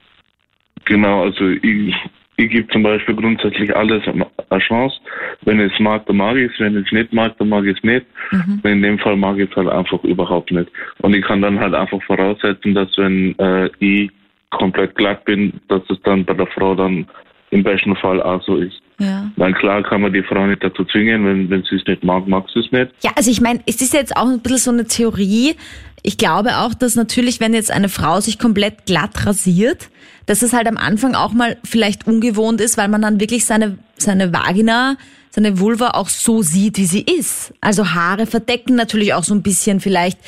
Genau, 0.85 1.25
also 1.25 1.49
ich, 1.49 1.95
ich 2.37 2.51
gebe 2.51 2.69
zum 2.73 2.83
Beispiel 2.83 3.15
grundsätzlich 3.15 3.75
alles 3.75 4.03
eine 4.07 4.61
Chance. 4.61 4.97
Wenn 5.43 5.61
ich 5.61 5.73
es 5.73 5.81
mag, 5.81 6.07
dann 6.07 6.17
mag 6.17 6.37
ich 6.37 6.51
es. 6.53 6.61
Wenn 6.61 6.77
ich 6.77 6.87
es 6.87 6.93
nicht 6.93 7.13
mag, 7.13 7.37
dann 7.39 7.49
mag 7.49 7.65
ich 7.65 7.77
es 7.77 7.85
nicht. 7.85 8.07
Mhm. 8.31 8.61
In 8.65 8.83
dem 8.83 8.99
Fall 8.99 9.17
mag 9.17 9.39
ich 9.39 9.51
es 9.51 9.57
halt 9.57 9.69
einfach 9.69 10.03
überhaupt 10.05 10.51
nicht. 10.51 10.71
Und 10.99 11.15
ich 11.15 11.25
kann 11.25 11.43
dann 11.43 11.61
halt 11.61 11.75
einfach 11.75 12.03
voraussetzen, 12.03 12.75
dass 12.75 12.97
wenn 12.97 13.39
äh, 13.39 13.71
ich 13.79 14.11
komplett 14.51 14.95
glatt 14.97 15.25
bin, 15.25 15.61
dass 15.69 15.83
es 15.89 15.99
dann 16.05 16.25
bei 16.25 16.35
der 16.35 16.47
Frau 16.49 16.75
dann 16.75 17.07
im 17.51 17.63
besten 17.63 17.97
Fall 17.97 18.23
auch 18.23 18.43
so 18.45 18.57
ist. 18.57 18.81
Ja. 18.99 19.31
Weil 19.37 19.55
klar 19.55 19.83
kann 19.83 20.03
man 20.03 20.13
die 20.13 20.23
Frau 20.23 20.47
nicht 20.47 20.63
dazu 20.63 20.85
zwingen, 20.85 21.25
wenn, 21.25 21.51
wenn 21.51 21.63
sie 21.65 21.77
es 21.77 21.87
nicht 21.87 22.05
mag, 22.05 22.29
mag 22.29 22.45
sie 22.53 22.61
es 22.61 22.71
nicht. 22.71 22.93
Ja, 23.03 23.13
also 23.17 23.31
ich 23.31 23.41
meine, 23.41 23.61
es 23.67 23.81
ist 23.81 23.95
jetzt 23.95 24.17
auch 24.17 24.29
ein 24.29 24.41
bisschen 24.41 24.59
so 24.59 24.71
eine 24.71 24.85
Theorie. 24.87 25.57
Ich 26.03 26.19
glaube 26.19 26.59
auch, 26.59 26.75
dass 26.75 26.97
natürlich, 26.97 27.41
wenn 27.41 27.55
jetzt 27.55 27.71
eine 27.71 27.89
Frau 27.89 28.21
sich 28.21 28.39
komplett 28.39 28.87
glatt 28.87 29.27
rasiert, 29.27 29.89
dass 30.27 30.43
es 30.43 30.53
halt 30.53 30.69
am 30.69 30.77
Anfang 30.77 31.15
auch 31.15 31.33
mal 31.33 31.57
vielleicht 31.65 32.07
ungewohnt 32.07 32.61
ist, 32.61 32.77
weil 32.79 32.89
man 32.89 33.03
dann 33.03 33.21
wirklich 33.21 33.47
seine, 33.47 33.79
seine 33.97 34.33
Vagina, 34.33 34.97
seine 35.31 35.61
Vulva 35.61 35.91
auch 35.91 36.09
so 36.09 36.43
sieht, 36.43 36.77
wie 36.77 36.87
sie 36.87 37.03
ist. 37.03 37.53
Also 37.61 37.91
Haare 37.91 38.27
verdecken 38.27 38.75
natürlich 38.75 39.15
auch 39.15 39.25
so 39.25 39.35
ein 39.35 39.43
bisschen 39.43 39.81
vielleicht 39.81 40.19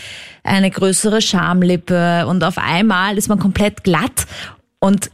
eine 0.44 0.70
größere 0.70 1.20
Schamlippe 1.20 2.26
und 2.26 2.44
auf 2.44 2.58
einmal 2.58 3.18
ist 3.18 3.28
man 3.28 3.38
komplett 3.38 3.84
glatt 3.84 4.26
und 4.78 5.10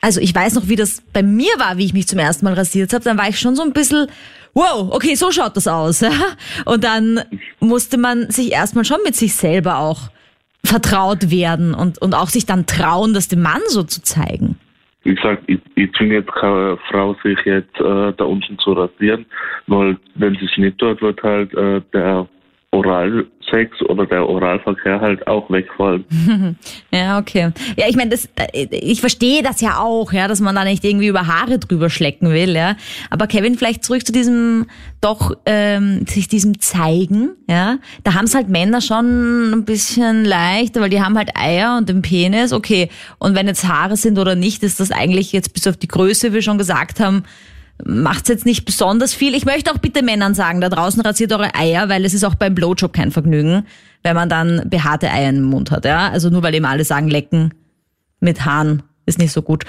also 0.00 0.20
ich 0.20 0.32
weiß 0.32 0.54
noch, 0.54 0.68
wie 0.68 0.76
das 0.76 1.02
bei 1.12 1.24
mir 1.24 1.50
war, 1.58 1.78
wie 1.78 1.84
ich 1.84 1.92
mich 1.92 2.06
zum 2.06 2.20
ersten 2.20 2.44
Mal 2.44 2.54
rasiert 2.54 2.92
habe. 2.92 3.02
Dann 3.02 3.18
war 3.18 3.28
ich 3.28 3.40
schon 3.40 3.56
so 3.56 3.62
ein 3.62 3.72
bisschen, 3.72 4.06
wow, 4.54 4.92
okay, 4.92 5.16
so 5.16 5.32
schaut 5.32 5.56
das 5.56 5.66
aus. 5.66 6.04
Und 6.64 6.84
dann 6.84 7.24
musste 7.58 7.98
man 7.98 8.30
sich 8.30 8.52
erstmal 8.52 8.84
schon 8.84 9.00
mit 9.04 9.16
sich 9.16 9.34
selber 9.34 9.78
auch 9.78 10.10
vertraut 10.64 11.30
werden 11.30 11.74
und, 11.74 11.98
und 11.98 12.14
auch 12.14 12.28
sich 12.28 12.44
dann 12.44 12.66
trauen, 12.66 13.14
das 13.14 13.28
dem 13.28 13.40
Mann 13.40 13.62
so 13.68 13.84
zu 13.84 14.02
zeigen. 14.02 14.58
Wie 15.06 15.14
gesagt, 15.14 15.44
ich, 15.46 15.60
ich 15.76 15.92
zwinge 15.92 16.14
jetzt 16.14 16.32
keine 16.32 16.76
Frau, 16.90 17.14
sich 17.22 17.38
jetzt 17.44 17.78
äh, 17.78 18.12
da 18.16 18.24
unten 18.24 18.58
zu 18.58 18.72
rasieren, 18.72 19.24
weil 19.68 19.96
wenn 20.16 20.34
sie 20.34 20.46
es 20.46 20.58
nicht 20.58 20.78
tut, 20.78 21.00
wird 21.00 21.22
halt 21.22 21.54
äh, 21.54 21.80
der 21.92 22.26
Oralsex 22.76 23.80
oder 23.88 24.06
der 24.06 24.28
Oralverkehr 24.28 25.00
halt 25.00 25.26
auch 25.26 25.50
wegfallen. 25.50 26.04
ja, 26.92 27.18
okay. 27.18 27.50
Ja, 27.76 27.86
ich 27.88 27.96
meine, 27.96 28.14
äh, 28.14 28.66
ich 28.70 29.00
verstehe 29.00 29.42
das 29.42 29.60
ja 29.60 29.78
auch, 29.78 30.12
ja, 30.12 30.28
dass 30.28 30.40
man 30.40 30.54
da 30.54 30.64
nicht 30.64 30.84
irgendwie 30.84 31.06
über 31.06 31.26
Haare 31.26 31.58
drüber 31.58 31.88
schlecken 31.88 32.30
will, 32.30 32.54
ja. 32.54 32.76
Aber 33.10 33.26
Kevin, 33.26 33.56
vielleicht 33.56 33.84
zurück 33.84 34.06
zu 34.06 34.12
diesem, 34.12 34.66
doch, 35.00 35.32
ähm, 35.46 36.06
sich 36.06 36.28
diesem 36.28 36.60
Zeigen, 36.60 37.30
ja. 37.48 37.78
Da 38.04 38.14
haben 38.14 38.26
es 38.26 38.34
halt 38.34 38.48
Männer 38.48 38.80
schon 38.80 39.52
ein 39.52 39.64
bisschen 39.64 40.24
leichter, 40.24 40.80
weil 40.80 40.90
die 40.90 41.00
haben 41.00 41.16
halt 41.16 41.30
Eier 41.34 41.78
und 41.78 41.88
den 41.88 42.02
Penis, 42.02 42.52
okay. 42.52 42.90
Und 43.18 43.34
wenn 43.34 43.46
jetzt 43.46 43.66
Haare 43.66 43.96
sind 43.96 44.18
oder 44.18 44.34
nicht, 44.34 44.62
ist 44.62 44.80
das 44.80 44.90
eigentlich 44.90 45.32
jetzt 45.32 45.54
bis 45.54 45.66
auf 45.66 45.76
die 45.76 45.88
Größe, 45.88 46.30
wie 46.30 46.34
wir 46.34 46.42
schon 46.42 46.58
gesagt 46.58 47.00
haben, 47.00 47.24
macht's 47.84 48.28
jetzt 48.28 48.46
nicht 48.46 48.64
besonders 48.64 49.14
viel. 49.14 49.34
Ich 49.34 49.44
möchte 49.44 49.72
auch 49.72 49.78
bitte 49.78 50.02
Männern 50.02 50.34
sagen, 50.34 50.60
da 50.60 50.68
draußen 50.68 51.00
rasiert 51.02 51.32
eure 51.32 51.54
Eier, 51.54 51.88
weil 51.88 52.04
es 52.04 52.14
ist 52.14 52.24
auch 52.24 52.34
beim 52.34 52.54
Blowjob 52.54 52.92
kein 52.92 53.10
Vergnügen, 53.10 53.66
wenn 54.02 54.14
man 54.14 54.28
dann 54.28 54.62
behaarte 54.68 55.10
Eier 55.10 55.30
im 55.30 55.42
Mund 55.42 55.70
hat. 55.70 55.84
Ja? 55.84 56.08
Also 56.08 56.30
nur 56.30 56.42
weil 56.42 56.54
eben 56.54 56.64
alle 56.64 56.84
sagen, 56.84 57.08
lecken 57.08 57.52
mit 58.20 58.44
Haaren 58.44 58.82
ist 59.04 59.18
nicht 59.18 59.32
so 59.32 59.42
gut. 59.42 59.64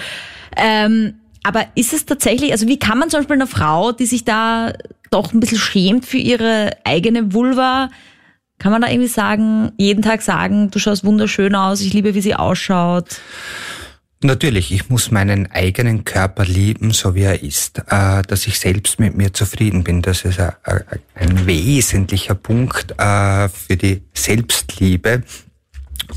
Ähm, 0.55 1.15
aber 1.43 1.65
ist 1.75 1.93
es 1.93 2.05
tatsächlich, 2.05 2.51
also 2.51 2.67
wie 2.67 2.79
kann 2.79 2.97
man 2.97 3.09
zum 3.09 3.19
Beispiel 3.19 3.35
einer 3.35 3.47
Frau, 3.47 3.91
die 3.91 4.05
sich 4.05 4.25
da 4.25 4.73
doch 5.11 5.33
ein 5.33 5.39
bisschen 5.39 5.57
schämt 5.57 6.05
für 6.05 6.17
ihre 6.17 6.71
eigene 6.83 7.33
Vulva, 7.33 7.89
kann 8.59 8.71
man 8.71 8.81
da 8.81 8.89
irgendwie 8.89 9.07
sagen, 9.07 9.71
jeden 9.77 10.01
Tag 10.01 10.21
sagen, 10.23 10.71
du 10.71 10.79
schaust 10.79 11.05
wunderschön 11.05 11.55
aus, 11.55 11.81
ich 11.81 11.93
liebe, 11.93 12.15
wie 12.15 12.21
sie 12.21 12.35
ausschaut? 12.35 13.21
Natürlich, 14.21 14.71
ich 14.71 14.89
muss 14.89 15.11
meinen 15.11 15.51
eigenen 15.51 16.03
Körper 16.03 16.43
lieben, 16.43 16.91
so 16.91 17.13
wie 17.13 17.21
er 17.21 17.43
ist, 17.43 17.83
äh, 17.87 18.23
dass 18.23 18.47
ich 18.47 18.59
selbst 18.59 18.99
mit 18.99 19.15
mir 19.15 19.31
zufrieden 19.31 19.83
bin. 19.83 20.01
Das 20.01 20.25
ist 20.25 20.39
ein 20.39 21.45
wesentlicher 21.45 22.33
Punkt 22.33 22.95
äh, 22.97 23.47
für 23.49 23.77
die 23.77 24.01
Selbstliebe. 24.13 25.21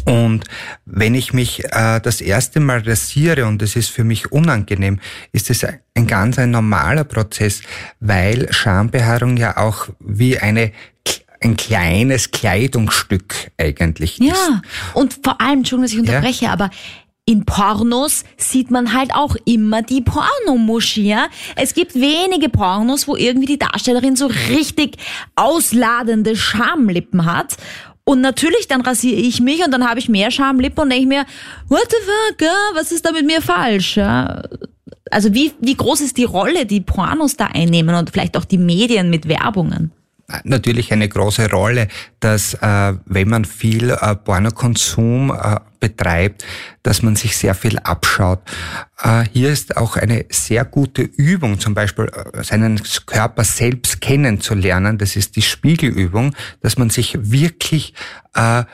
Und 0.06 0.44
wenn 0.86 1.14
ich 1.14 1.34
mich 1.34 1.64
äh, 1.64 2.00
das 2.00 2.22
erste 2.22 2.60
Mal 2.60 2.80
rasiere 2.80 3.46
und 3.46 3.60
es 3.60 3.76
ist 3.76 3.90
für 3.90 4.04
mich 4.04 4.32
unangenehm, 4.32 5.00
ist 5.32 5.50
es 5.50 5.64
ein 5.64 6.06
ganz 6.06 6.38
ein 6.38 6.52
normaler 6.52 7.04
Prozess, 7.04 7.60
weil 7.98 8.50
Schambehaarung 8.50 9.36
ja 9.36 9.58
auch 9.58 9.88
wie 9.98 10.38
eine 10.38 10.72
ein 11.42 11.56
kleines 11.56 12.32
Kleidungsstück 12.32 13.50
eigentlich 13.56 14.20
ist. 14.20 14.28
Ja, 14.28 14.60
und 14.92 15.18
vor 15.24 15.40
allem, 15.40 15.60
Entschuldigung, 15.60 15.84
dass 15.84 15.92
ich 15.92 15.98
unterbreche, 15.98 16.44
ja. 16.44 16.52
aber 16.52 16.70
in 17.30 17.44
Pornos 17.44 18.24
sieht 18.36 18.72
man 18.72 18.92
halt 18.92 19.14
auch 19.14 19.36
immer 19.44 19.82
die 19.82 20.02
Pornomuschi, 20.02 21.08
ja. 21.08 21.28
Es 21.54 21.74
gibt 21.74 21.94
wenige 21.94 22.48
Pornos, 22.48 23.06
wo 23.06 23.14
irgendwie 23.14 23.46
die 23.46 23.58
Darstellerin 23.58 24.16
so 24.16 24.26
richtig 24.26 24.96
ausladende 25.36 26.34
Schamlippen 26.34 27.24
hat. 27.24 27.56
Und 28.02 28.20
natürlich, 28.20 28.66
dann 28.66 28.80
rasiere 28.80 29.20
ich 29.20 29.40
mich 29.40 29.64
und 29.64 29.70
dann 29.70 29.88
habe 29.88 30.00
ich 30.00 30.08
mehr 30.08 30.32
Schamlippen 30.32 30.82
und 30.82 30.90
denke 30.90 31.06
mir, 31.06 31.24
what 31.68 31.86
the 31.88 31.96
fuck, 32.04 32.48
was 32.74 32.90
ist 32.90 33.04
da 33.06 33.12
mit 33.12 33.24
mir 33.24 33.40
falsch? 33.40 33.96
Ja? 33.96 34.42
Also 35.12 35.32
wie, 35.32 35.52
wie 35.60 35.76
groß 35.76 36.00
ist 36.00 36.16
die 36.16 36.24
Rolle, 36.24 36.66
die 36.66 36.80
Pornos 36.80 37.36
da 37.36 37.46
einnehmen 37.46 37.94
und 37.94 38.10
vielleicht 38.10 38.36
auch 38.36 38.44
die 38.44 38.58
Medien 38.58 39.08
mit 39.08 39.28
Werbungen? 39.28 39.92
Natürlich 40.44 40.92
eine 40.92 41.08
große 41.08 41.50
Rolle, 41.50 41.88
dass 42.20 42.54
äh, 42.54 42.94
wenn 43.06 43.28
man 43.28 43.44
viel 43.44 43.90
äh, 43.90 44.14
Pornokonsum 44.16 45.30
äh, 45.30 45.56
betreibt, 45.80 46.44
dass 46.82 47.02
man 47.02 47.16
sich 47.16 47.36
sehr 47.36 47.54
viel 47.54 47.78
abschaut. 47.78 48.40
Äh, 49.02 49.24
hier 49.32 49.50
ist 49.50 49.76
auch 49.76 49.96
eine 49.96 50.26
sehr 50.28 50.64
gute 50.64 51.02
Übung, 51.02 51.58
zum 51.58 51.74
Beispiel 51.74 52.10
äh, 52.34 52.44
seinen 52.44 52.80
Körper 53.06 53.44
selbst 53.44 54.00
kennenzulernen. 54.00 54.98
Das 54.98 55.16
ist 55.16 55.36
die 55.36 55.42
Spiegelübung, 55.42 56.34
dass 56.60 56.78
man 56.78 56.90
sich 56.90 57.18
wirklich 57.20 57.94
äh, 58.34 58.64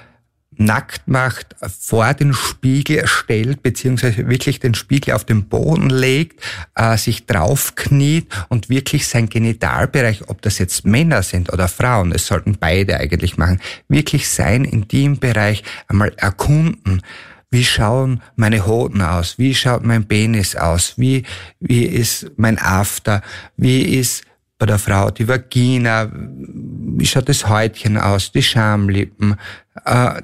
nackt 0.59 1.07
macht, 1.09 1.57
vor 1.81 2.12
den 2.14 2.33
Spiegel 2.33 3.07
stellt, 3.07 3.62
beziehungsweise 3.62 4.29
wirklich 4.29 4.61
den 4.61 4.75
Spiegel 4.75 5.14
auf 5.14 5.25
den 5.25 5.49
Boden 5.49 5.90
legt, 5.90 6.40
äh, 6.75 6.97
sich 6.97 7.27
draufkniet 7.27 8.29
und 8.49 8.69
wirklich 8.69 9.07
sein 9.07 9.29
Genitalbereich, 9.29 10.29
ob 10.29 10.42
das 10.42 10.59
jetzt 10.59 10.85
Männer 10.85 11.23
sind 11.23 11.53
oder 11.53 11.69
Frauen, 11.69 12.12
es 12.12 12.27
sollten 12.27 12.57
beide 12.59 12.99
eigentlich 12.99 13.37
machen, 13.37 13.61
wirklich 13.88 14.29
sein 14.29 14.64
Intimbereich 14.64 15.62
einmal 15.88 16.12
erkunden. 16.16 17.03
Wie 17.51 17.64
schauen 17.64 18.23
meine 18.35 18.66
Hoden 18.66 19.03
aus? 19.03 19.38
Wie 19.38 19.55
schaut 19.55 19.85
mein 19.85 20.07
Penis 20.07 20.57
aus? 20.57 20.95
Wie, 20.97 21.23
wie 21.61 21.85
ist 21.85 22.33
mein 22.37 22.59
After? 22.59 23.23
Wie 23.57 23.83
ist 23.99 24.25
bei 24.59 24.66
der 24.66 24.79
Frau 24.79 25.11
die 25.11 25.29
Vagina? 25.29 26.11
Wie 26.12 27.07
schaut 27.07 27.29
das 27.29 27.49
Häutchen 27.49 27.99
aus? 27.99 28.33
Die 28.33 28.42
Schamlippen? 28.42 29.37
Äh, 29.85 30.23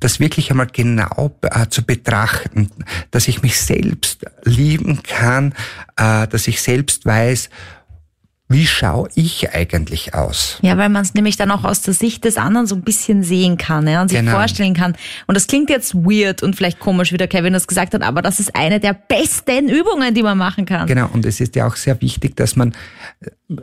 das 0.00 0.20
wirklich 0.20 0.50
einmal 0.50 0.68
genau 0.72 1.34
äh, 1.42 1.66
zu 1.68 1.82
betrachten, 1.82 2.70
dass 3.10 3.28
ich 3.28 3.42
mich 3.42 3.60
selbst 3.60 4.24
lieben 4.44 5.02
kann, 5.02 5.54
äh, 5.96 6.26
dass 6.28 6.46
ich 6.48 6.62
selbst 6.62 7.04
weiß, 7.06 7.50
wie 8.50 8.66
schaue 8.66 9.10
ich 9.14 9.50
eigentlich 9.54 10.14
aus? 10.14 10.58
Ja, 10.62 10.78
weil 10.78 10.88
man 10.88 11.02
es 11.02 11.12
nämlich 11.12 11.36
dann 11.36 11.50
auch 11.50 11.64
aus 11.64 11.82
der 11.82 11.92
Sicht 11.92 12.24
des 12.24 12.38
anderen 12.38 12.66
so 12.66 12.74
ein 12.74 12.82
bisschen 12.82 13.22
sehen 13.22 13.58
kann 13.58 13.86
ja, 13.86 14.00
und 14.00 14.08
sich 14.08 14.18
genau. 14.18 14.32
vorstellen 14.32 14.72
kann. 14.72 14.96
Und 15.26 15.36
das 15.36 15.46
klingt 15.46 15.68
jetzt 15.68 15.94
weird 15.94 16.42
und 16.42 16.56
vielleicht 16.56 16.78
komisch, 16.78 17.12
wie 17.12 17.18
der 17.18 17.28
Kevin 17.28 17.52
das 17.52 17.66
gesagt 17.66 17.92
hat, 17.92 18.02
aber 18.02 18.22
das 18.22 18.40
ist 18.40 18.56
eine 18.56 18.80
der 18.80 18.94
besten 18.94 19.68
Übungen, 19.68 20.14
die 20.14 20.22
man 20.22 20.38
machen 20.38 20.64
kann. 20.64 20.86
Genau, 20.86 21.08
und 21.12 21.26
es 21.26 21.40
ist 21.40 21.56
ja 21.56 21.66
auch 21.66 21.76
sehr 21.76 22.00
wichtig, 22.00 22.36
dass 22.36 22.56
man 22.56 22.74
äh, 23.20 23.54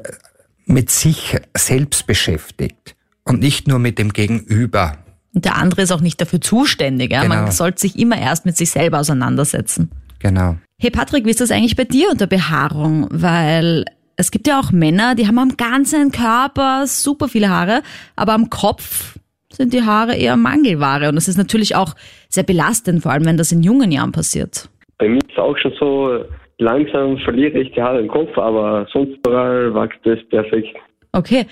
mit 0.68 0.92
sich 0.92 1.36
selbst 1.58 2.06
beschäftigt 2.06 2.96
und 3.24 3.40
nicht 3.40 3.68
nur 3.68 3.80
mit 3.80 3.98
dem 3.98 4.14
Gegenüber. 4.14 5.00
Und 5.36 5.46
der 5.46 5.58
andere 5.58 5.82
ist 5.82 5.92
auch 5.92 6.02
nicht 6.02 6.20
dafür 6.20 6.42
zuständig. 6.42 7.12
Ja? 7.12 7.22
Genau. 7.22 7.36
Man 7.36 7.52
sollte 7.52 7.82
sich 7.82 8.00
immer 8.00 8.18
erst 8.18 8.46
mit 8.46 8.56
sich 8.58 8.72
selber 8.72 9.00
auseinandersetzen. 9.00 9.92
Genau. 10.20 10.56
Hey 10.82 10.90
Patrick, 10.90 11.26
wie 11.26 11.30
ist 11.30 11.42
das 11.42 11.52
eigentlich 11.52 11.76
bei 11.76 11.84
dir 11.84 12.10
unter 12.10 12.26
Behaarung? 12.26 13.08
Weil 13.12 13.86
es 14.16 14.32
gibt 14.32 14.48
ja 14.48 14.60
auch 14.60 14.72
Männer, 14.72 15.14
die 15.16 15.28
haben 15.28 15.38
am 15.38 15.58
ganzen 15.58 16.12
Körper 16.12 16.88
super 16.88 17.28
viele 17.28 17.50
Haare, 17.50 17.82
aber 18.16 18.34
am 18.34 18.50
Kopf 18.50 19.18
sind 19.52 19.74
die 19.74 19.84
Haare 19.84 20.16
eher 20.16 20.38
Mangelware. 20.38 21.10
Und 21.10 21.16
das 21.16 21.28
ist 21.28 21.38
natürlich 21.38 21.76
auch 21.76 21.96
sehr 22.30 22.44
belastend, 22.44 23.04
vor 23.04 23.12
allem 23.12 23.26
wenn 23.26 23.38
das 23.38 23.52
in 23.52 23.62
jungen 23.62 23.92
Jahren 23.92 24.12
passiert. 24.12 24.70
Bei 24.98 25.08
mir 25.08 25.18
ist 25.18 25.32
es 25.32 25.38
auch 25.38 25.58
schon 25.58 25.74
so, 25.80 26.26
langsam 26.60 27.18
verliere 27.20 27.60
ich 27.60 27.72
die 27.74 27.82
Haare 27.82 28.00
im 28.00 28.08
Kopf, 28.08 28.38
aber 28.38 28.88
sonst 28.92 29.18
überall 29.18 29.74
wächst 29.74 30.06
es 30.06 30.28
perfekt. 30.30 30.76
Okay. 31.12 31.46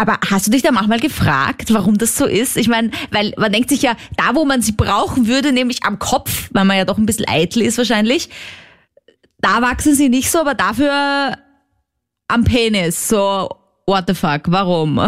Aber 0.00 0.16
hast 0.30 0.46
du 0.46 0.50
dich 0.50 0.62
da 0.62 0.72
manchmal 0.72 0.98
gefragt, 0.98 1.74
warum 1.74 1.98
das 1.98 2.16
so 2.16 2.24
ist? 2.24 2.56
Ich 2.56 2.68
meine, 2.68 2.90
weil 3.10 3.34
man 3.36 3.52
denkt 3.52 3.68
sich 3.68 3.82
ja, 3.82 3.96
da 4.16 4.34
wo 4.34 4.46
man 4.46 4.62
sie 4.62 4.72
brauchen 4.72 5.26
würde, 5.26 5.52
nämlich 5.52 5.82
am 5.82 5.98
Kopf, 5.98 6.48
weil 6.54 6.64
man 6.64 6.78
ja 6.78 6.86
doch 6.86 6.96
ein 6.96 7.04
bisschen 7.04 7.26
eitel 7.28 7.60
ist 7.60 7.76
wahrscheinlich, 7.76 8.30
da 9.42 9.60
wachsen 9.60 9.94
sie 9.94 10.08
nicht 10.08 10.30
so, 10.30 10.38
aber 10.38 10.54
dafür 10.54 11.36
am 12.28 12.44
Penis. 12.44 13.10
So, 13.10 13.50
what 13.86 14.04
the 14.06 14.14
fuck, 14.14 14.40
warum? 14.46 14.98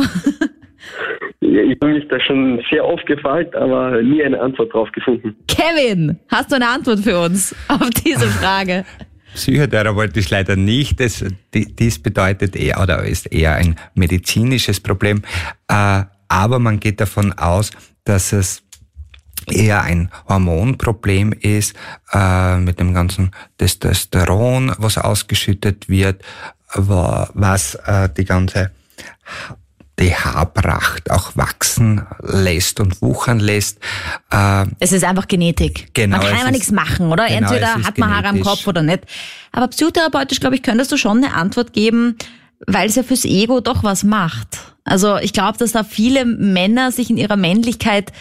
Ich 1.41 1.79
habe 1.83 1.93
mich 1.95 2.07
da 2.09 2.21
schon 2.21 2.63
sehr 2.71 2.85
oft 2.85 3.07
gefragt, 3.07 3.57
aber 3.57 4.03
nie 4.03 4.23
eine 4.23 4.39
Antwort 4.41 4.75
drauf 4.75 4.91
gefunden. 4.93 5.35
Kevin, 5.49 6.19
hast 6.29 6.53
du 6.53 6.57
eine 6.57 6.69
Antwort 6.69 7.01
für 7.01 7.19
uns 7.19 7.55
auf 7.69 7.89
diese 7.91 8.27
Frage? 8.27 8.85
Psychotherapeutisch 9.35 10.31
leider 10.31 10.57
nicht. 10.57 11.01
Das, 11.01 11.25
dies 11.55 11.99
bedeutet 11.99 12.57
eher 12.57 12.81
oder 12.81 13.05
ist 13.05 13.27
eher 13.27 13.55
ein 13.55 13.77
medizinisches 13.95 14.81
Problem. 14.81 15.23
Äh, 15.69 16.05
aber 16.29 16.59
man 16.59 16.81
geht 16.81 17.01
davon 17.01 17.33
aus, 17.35 17.71
dass 18.05 18.33
es 18.33 18.63
eher 19.51 19.83
ein 19.83 20.11
Hormonproblem 20.29 21.33
ist 21.33 21.75
äh, 22.13 22.59
mit 22.59 22.79
dem 22.79 22.95
ganzen 22.95 23.33
Testosteron, 23.59 24.73
was 24.79 24.99
ausgeschüttet 24.99 25.89
wird, 25.89 26.23
was 26.75 27.75
äh, 27.87 28.09
die 28.17 28.25
ganze 28.25 28.71
die 29.99 30.15
Haarpracht 30.15 31.11
auch 31.11 31.37
wachsen 31.37 32.07
lässt 32.21 32.81
und 32.81 33.03
wuchern 33.03 33.41
lässt. 33.41 33.79
Äh, 34.31 34.67
es 34.81 34.93
ist 34.93 35.05
einfach 35.05 35.29
Genetik. 35.29 35.95
Genau, 35.95 36.17
man 36.17 36.27
kann 36.27 36.35
einfach 36.37 36.51
nichts 36.51 36.73
machen, 36.73 37.13
oder? 37.13 37.27
Genau, 37.27 37.41
Entweder 37.41 37.75
hat 37.75 37.99
man 37.99 38.15
Haare 38.15 38.29
am 38.29 38.41
Kopf 38.41 38.67
oder 38.67 38.83
nicht. 38.83 39.01
Aber 39.53 39.69
psychotherapeutisch, 39.69 40.41
glaube 40.41 40.57
ich, 40.57 40.63
könntest 40.63 40.91
du 40.93 40.97
schon 40.97 41.19
eine 41.19 41.35
Antwort 41.35 41.73
geben, 41.73 42.17
weil 42.67 42.89
es 42.89 42.97
ja 42.97 43.03
fürs 43.03 43.25
Ego 43.25 43.61
doch 43.61 43.85
was 43.85 44.03
macht. 44.03 44.59
Also 44.85 45.19
ich 45.19 45.33
glaube, 45.33 45.59
dass 45.59 45.73
da 45.73 45.85
viele 45.85 46.25
Männer 46.25 46.91
sich 46.91 47.11
in 47.11 47.17
ihrer 47.17 47.37
Männlichkeit 47.37 48.13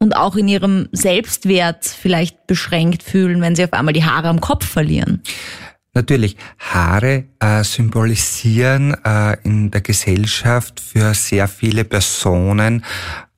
und 0.00 0.14
auch 0.14 0.36
in 0.36 0.48
ihrem 0.48 0.88
Selbstwert 0.92 1.84
vielleicht 1.84 2.46
beschränkt 2.46 3.02
fühlen, 3.02 3.40
wenn 3.40 3.56
sie 3.56 3.64
auf 3.64 3.72
einmal 3.72 3.94
die 3.94 4.04
Haare 4.04 4.28
am 4.28 4.40
Kopf 4.40 4.66
verlieren. 4.66 5.22
Natürlich, 5.98 6.36
Haare 6.60 7.24
äh, 7.40 7.64
symbolisieren 7.64 8.94
äh, 9.04 9.36
in 9.42 9.72
der 9.72 9.80
Gesellschaft 9.80 10.78
für 10.78 11.12
sehr 11.12 11.48
viele 11.48 11.84
Personen 11.84 12.84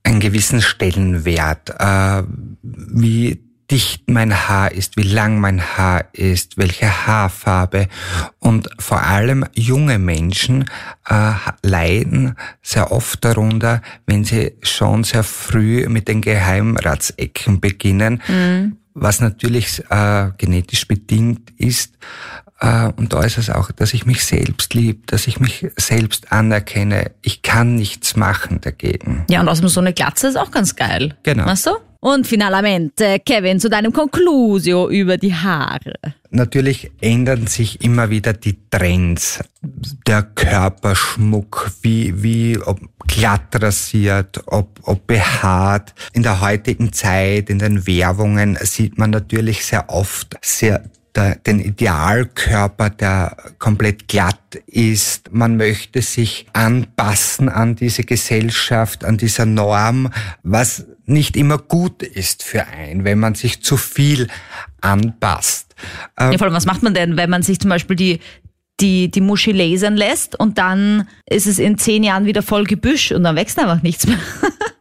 einen 0.02 0.20
gewissen 0.20 0.60
Stellenwert, 0.60 1.70
äh, 1.78 2.22
wie 2.62 3.40
dicht 3.70 4.10
mein 4.10 4.48
Haar 4.48 4.72
ist, 4.72 4.98
wie 4.98 5.04
lang 5.04 5.40
mein 5.40 5.62
Haar 5.62 6.04
ist, 6.12 6.58
welche 6.58 7.06
Haarfarbe. 7.06 7.88
Und 8.38 8.68
vor 8.78 9.02
allem 9.02 9.46
junge 9.54 9.98
Menschen 9.98 10.66
äh, 11.08 11.32
leiden 11.62 12.34
sehr 12.60 12.92
oft 12.92 13.24
darunter, 13.24 13.80
wenn 14.06 14.24
sie 14.24 14.52
schon 14.62 15.04
sehr 15.04 15.22
früh 15.22 15.88
mit 15.88 16.08
den 16.08 16.20
Geheimratsecken 16.20 17.60
beginnen, 17.60 18.20
mhm. 18.28 18.76
was 18.94 19.20
natürlich 19.20 19.84
äh, 19.88 20.30
genetisch 20.36 20.88
bedingt 20.88 21.52
ist. 21.56 21.96
Äh, 22.60 22.92
und 22.96 23.12
da 23.12 23.22
ist 23.22 23.38
es 23.38 23.50
auch, 23.50 23.72
dass 23.72 23.94
ich 23.94 24.06
mich 24.06 24.24
selbst 24.24 24.74
liebe, 24.74 25.00
dass 25.06 25.26
ich 25.26 25.40
mich 25.40 25.66
selbst 25.76 26.32
anerkenne. 26.32 27.10
Ich 27.22 27.42
kann 27.42 27.74
nichts 27.74 28.16
machen 28.16 28.60
dagegen. 28.60 29.24
Ja, 29.28 29.40
und 29.40 29.48
außerdem 29.48 29.68
so 29.68 29.80
eine 29.80 29.92
Glatze 29.92 30.28
ist 30.28 30.36
auch 30.36 30.50
ganz 30.50 30.76
geil. 30.76 31.16
Genau. 31.22 31.46
Weißt 31.46 31.66
du? 31.66 31.70
Und 32.02 32.26
finalmente, 32.26 33.20
Kevin, 33.20 33.60
zu 33.60 33.68
deinem 33.68 33.92
Conclusio 33.92 34.88
über 34.88 35.18
die 35.18 35.34
Haare. 35.34 35.94
Natürlich 36.30 36.90
ändern 37.02 37.46
sich 37.46 37.84
immer 37.84 38.08
wieder 38.08 38.32
die 38.32 38.56
Trends. 38.70 39.40
Der 40.06 40.22
Körperschmuck, 40.22 41.70
wie, 41.82 42.22
wie, 42.22 42.58
ob 42.58 42.80
glatt 43.06 43.62
rasiert, 43.62 44.40
ob, 44.46 44.80
ob 44.84 45.06
behaart. 45.06 45.92
In 46.14 46.22
der 46.22 46.40
heutigen 46.40 46.94
Zeit, 46.94 47.50
in 47.50 47.58
den 47.58 47.86
Werbungen 47.86 48.56
sieht 48.62 48.96
man 48.96 49.10
natürlich 49.10 49.66
sehr 49.66 49.90
oft 49.90 50.38
sehr 50.40 50.82
der, 51.14 51.36
den 51.36 51.60
Idealkörper, 51.60 52.90
der 52.90 53.36
komplett 53.58 54.08
glatt 54.08 54.56
ist. 54.66 55.32
Man 55.32 55.56
möchte 55.56 56.02
sich 56.02 56.46
anpassen 56.52 57.48
an 57.48 57.76
diese 57.76 58.04
Gesellschaft, 58.04 59.04
an 59.04 59.16
dieser 59.16 59.46
Norm, 59.46 60.10
was 60.42 60.86
nicht 61.06 61.36
immer 61.36 61.58
gut 61.58 62.02
ist 62.02 62.42
für 62.42 62.66
einen, 62.66 63.04
wenn 63.04 63.18
man 63.18 63.34
sich 63.34 63.62
zu 63.62 63.76
viel 63.76 64.28
anpasst. 64.80 65.74
Ja, 66.18 66.32
vor 66.38 66.46
allem, 66.46 66.54
was 66.54 66.66
macht 66.66 66.82
man 66.82 66.94
denn, 66.94 67.16
wenn 67.16 67.30
man 67.30 67.42
sich 67.42 67.58
zum 67.58 67.70
Beispiel 67.70 67.96
die, 67.96 68.20
die, 68.80 69.10
die 69.10 69.20
Muschi 69.20 69.52
lasern 69.52 69.96
lässt 69.96 70.38
und 70.38 70.58
dann 70.58 71.08
ist 71.26 71.46
es 71.46 71.58
in 71.58 71.78
zehn 71.78 72.02
Jahren 72.02 72.26
wieder 72.26 72.42
voll 72.42 72.64
Gebüsch 72.64 73.12
und 73.12 73.24
dann 73.24 73.36
wächst 73.36 73.58
einfach 73.58 73.82
nichts 73.82 74.06
mehr. 74.06 74.18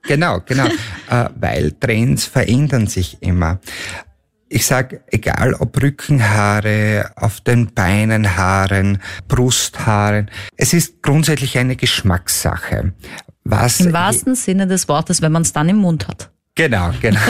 genau, 0.04 0.42
genau, 0.46 0.66
äh, 1.10 1.30
weil 1.40 1.72
Trends 1.72 2.26
verändern 2.26 2.88
sich 2.88 3.18
immer 3.22 3.60
ich 4.50 4.66
sag, 4.66 5.02
egal 5.12 5.54
ob 5.54 5.82
Rückenhaare, 5.82 7.12
auf 7.16 7.40
den 7.42 7.74
Beinen 7.74 8.36
Haaren, 8.36 9.00
Brusthaaren, 9.28 10.30
es 10.58 10.74
ist 10.74 11.04
grundsätzlich 11.04 11.58
eine 11.58 11.76
Geschmackssache. 11.76 12.94
Was 13.44 13.80
Im 13.80 13.94
wahrsten 13.94 14.36
Sinne 14.36 14.68
des 14.68 14.88
Wortes, 14.88 15.22
wenn 15.22 15.32
man 15.32 15.44
es 15.44 15.54
dann 15.54 15.70
im 15.70 15.78
Mund 15.78 16.08
hat. 16.08 16.32
Genau, 16.56 16.92
genau. 17.00 17.22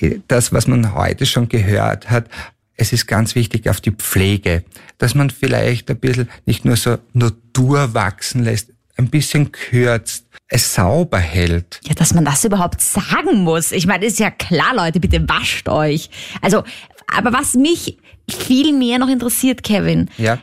Äh, 0.00 0.20
das, 0.28 0.52
was 0.52 0.66
man 0.66 0.94
heute 0.94 1.26
schon 1.26 1.48
gehört 1.48 2.08
hat, 2.08 2.28
es 2.74 2.92
ist 2.92 3.06
ganz 3.06 3.34
wichtig 3.34 3.68
auf 3.68 3.80
die 3.80 3.90
Pflege, 3.90 4.64
dass 4.96 5.14
man 5.14 5.30
vielleicht 5.30 5.90
ein 5.90 5.98
bisschen 5.98 6.30
nicht 6.46 6.64
nur 6.64 6.76
so 6.76 6.98
Natur 7.12 7.92
wachsen 7.92 8.44
lässt, 8.44 8.70
ein 8.96 9.08
bisschen 9.08 9.52
kürzt, 9.52 10.27
es 10.48 10.74
sauber 10.74 11.18
hält. 11.18 11.80
Ja, 11.86 11.94
dass 11.94 12.14
man 12.14 12.24
das 12.24 12.44
überhaupt 12.44 12.80
sagen 12.80 13.42
muss. 13.44 13.70
Ich 13.72 13.86
meine, 13.86 14.06
ist 14.06 14.18
ja 14.18 14.30
klar, 14.30 14.74
Leute, 14.74 14.98
bitte 15.00 15.28
wascht 15.28 15.68
euch. 15.68 16.10
Also 16.42 16.64
Aber 17.14 17.32
was 17.32 17.54
mich 17.54 17.98
viel 18.30 18.72
mehr 18.74 18.98
noch 18.98 19.08
interessiert, 19.08 19.62
Kevin, 19.62 20.10
Ja. 20.18 20.38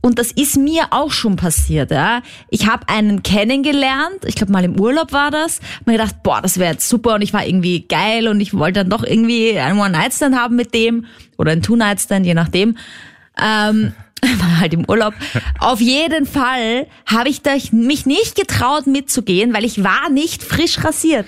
und 0.00 0.18
das 0.20 0.30
ist 0.30 0.56
mir 0.56 0.88
auch 0.90 1.10
schon 1.10 1.34
passiert, 1.36 1.90
ja. 1.90 2.22
Ich 2.50 2.68
habe 2.68 2.88
einen 2.88 3.22
kennengelernt, 3.24 4.24
ich 4.24 4.36
glaube 4.36 4.52
mal 4.52 4.62
im 4.64 4.78
Urlaub 4.78 5.12
war 5.12 5.30
das, 5.32 5.58
mir 5.86 5.92
gedacht, 5.94 6.22
boah, 6.22 6.40
das 6.40 6.58
wäre 6.58 6.72
jetzt 6.74 6.88
super 6.88 7.14
und 7.14 7.22
ich 7.22 7.32
war 7.32 7.44
irgendwie 7.44 7.80
geil 7.88 8.28
und 8.28 8.40
ich 8.40 8.54
wollte 8.54 8.80
dann 8.80 8.90
doch 8.90 9.02
irgendwie 9.02 9.58
einen 9.58 9.78
One-Night-Stand 9.80 10.36
haben 10.36 10.54
mit 10.56 10.72
dem 10.74 11.06
oder 11.38 11.50
einen 11.52 11.62
Two-Night-Stand, 11.62 12.24
je 12.26 12.34
nachdem. 12.34 12.76
Ähm, 13.42 13.92
war 14.40 14.60
halt 14.60 14.74
im 14.74 14.88
Urlaub. 14.88 15.14
Auf 15.58 15.80
jeden 15.80 16.26
Fall 16.26 16.86
habe 17.06 17.28
ich 17.28 17.42
mich 17.72 18.06
nicht 18.06 18.36
getraut 18.36 18.86
mitzugehen, 18.86 19.52
weil 19.54 19.64
ich 19.64 19.82
war 19.82 20.10
nicht 20.10 20.42
frisch 20.42 20.82
rasiert. 20.84 21.26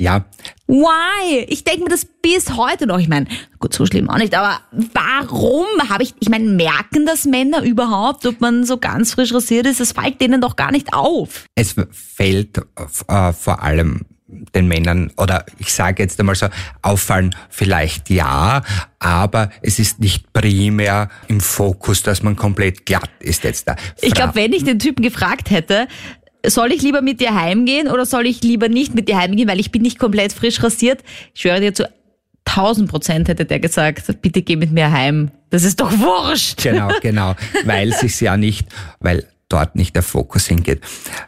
Ja, 0.00 0.24
Why? 0.68 1.46
Ich 1.48 1.64
denke 1.64 1.84
mir 1.84 1.88
das 1.88 2.04
bis 2.04 2.54
heute 2.54 2.86
noch. 2.86 2.98
Ich 2.98 3.08
meine, 3.08 3.26
gut, 3.58 3.72
so 3.72 3.86
schlimm 3.86 4.10
auch 4.10 4.18
nicht, 4.18 4.34
aber 4.34 4.60
warum 4.70 5.66
habe 5.88 6.02
ich, 6.02 6.14
ich 6.20 6.28
meine, 6.28 6.44
merken 6.44 7.06
das 7.06 7.24
Männer 7.24 7.62
überhaupt, 7.62 8.26
ob 8.26 8.42
man 8.42 8.64
so 8.66 8.76
ganz 8.76 9.14
frisch 9.14 9.32
rasiert 9.32 9.66
ist? 9.66 9.80
Das 9.80 9.92
fällt 9.92 10.20
denen 10.20 10.42
doch 10.42 10.56
gar 10.56 10.70
nicht 10.70 10.92
auf. 10.92 11.46
es 11.54 11.74
fällt 11.90 12.58
äh, 12.58 13.32
vor 13.32 13.62
allem 13.62 14.04
den 14.28 14.68
Männern, 14.68 15.10
oder 15.16 15.46
ich 15.58 15.72
sage 15.72 16.02
jetzt 16.02 16.20
einmal 16.20 16.34
so, 16.34 16.48
auffallen 16.82 17.34
vielleicht 17.48 18.10
ja, 18.10 18.62
aber 18.98 19.50
es 19.62 19.78
ist 19.78 20.00
nicht 20.00 20.32
primär 20.32 21.08
im 21.28 21.40
Fokus, 21.40 22.02
dass 22.02 22.22
man 22.22 22.36
komplett 22.36 22.84
glatt 22.84 23.10
ist 23.20 23.44
jetzt 23.44 23.68
da. 23.68 23.76
Ich 24.00 24.12
glaube, 24.12 24.34
wenn 24.34 24.52
ich 24.52 24.64
den 24.64 24.78
Typen 24.78 25.02
gefragt 25.02 25.50
hätte, 25.50 25.88
soll 26.46 26.72
ich 26.72 26.82
lieber 26.82 27.02
mit 27.02 27.20
dir 27.20 27.34
heimgehen 27.34 27.88
oder 27.88 28.06
soll 28.06 28.26
ich 28.26 28.42
lieber 28.42 28.68
nicht 28.68 28.94
mit 28.94 29.08
dir 29.08 29.18
heimgehen, 29.18 29.48
weil 29.48 29.60
ich 29.60 29.72
bin 29.72 29.82
nicht 29.82 29.98
komplett 29.98 30.32
frisch 30.32 30.62
rasiert? 30.62 31.02
Ich 31.34 31.40
schwöre 31.40 31.60
dir 31.60 31.74
zu 31.74 31.88
1000 32.44 32.90
Prozent 32.90 33.28
hätte 33.28 33.44
der 33.44 33.60
gesagt, 33.60 34.22
bitte 34.22 34.42
geh 34.42 34.56
mit 34.56 34.72
mir 34.72 34.90
heim. 34.90 35.30
Das 35.50 35.64
ist 35.64 35.80
doch 35.80 35.92
wurscht. 35.92 36.62
Genau, 36.62 36.90
genau, 37.02 37.34
weil 37.64 37.90
es 37.90 38.00
sich 38.00 38.20
ja 38.20 38.36
nicht, 38.36 38.68
weil 39.00 39.26
dort 39.48 39.76
nicht 39.76 39.94
der 39.94 40.02
Fokus 40.02 40.46
hingeht. 40.46 40.82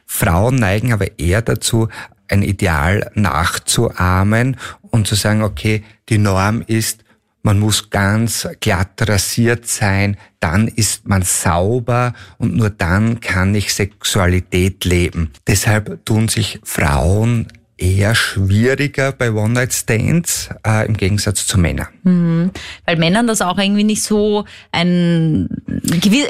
Frauen 0.07 0.57
neigen 0.57 0.93
aber 0.93 1.19
eher 1.19 1.43
dazu, 1.43 1.89
ein 2.31 2.43
Ideal 2.43 3.11
nachzuahmen 3.15 4.57
und 4.83 5.07
zu 5.07 5.15
sagen, 5.15 5.43
okay, 5.43 5.83
die 6.09 6.19
Norm 6.19 6.63
ist, 6.67 7.05
man 7.43 7.59
muss 7.59 7.89
ganz 7.91 8.47
glatt 8.61 9.09
rasiert 9.09 9.67
sein, 9.67 10.17
dann 10.41 10.69
ist 10.69 11.09
man 11.09 11.23
sauber 11.23 12.13
und 12.39 12.55
nur 12.55 12.71
dann 12.71 13.21
kann 13.21 13.55
ich 13.55 13.73
Sexualität 13.73 14.85
leben. 14.85 15.31
Deshalb 15.47 16.05
tun 16.05 16.29
sich 16.29 16.61
Frauen 16.65 17.49
eher 17.81 18.15
schwieriger 18.15 19.13
bei 19.13 19.33
One-Night-Stands 19.33 20.51
äh, 20.67 20.87
im 20.87 20.97
Gegensatz 20.97 21.47
zu 21.47 21.59
Männern. 21.59 21.89
Weil 22.85 22.97
Männern 22.97 23.27
das 23.27 23.41
auch 23.41 23.59
irgendwie 23.59 23.85
nicht 23.85 24.03
so 24.03 24.45
ein 24.73 25.49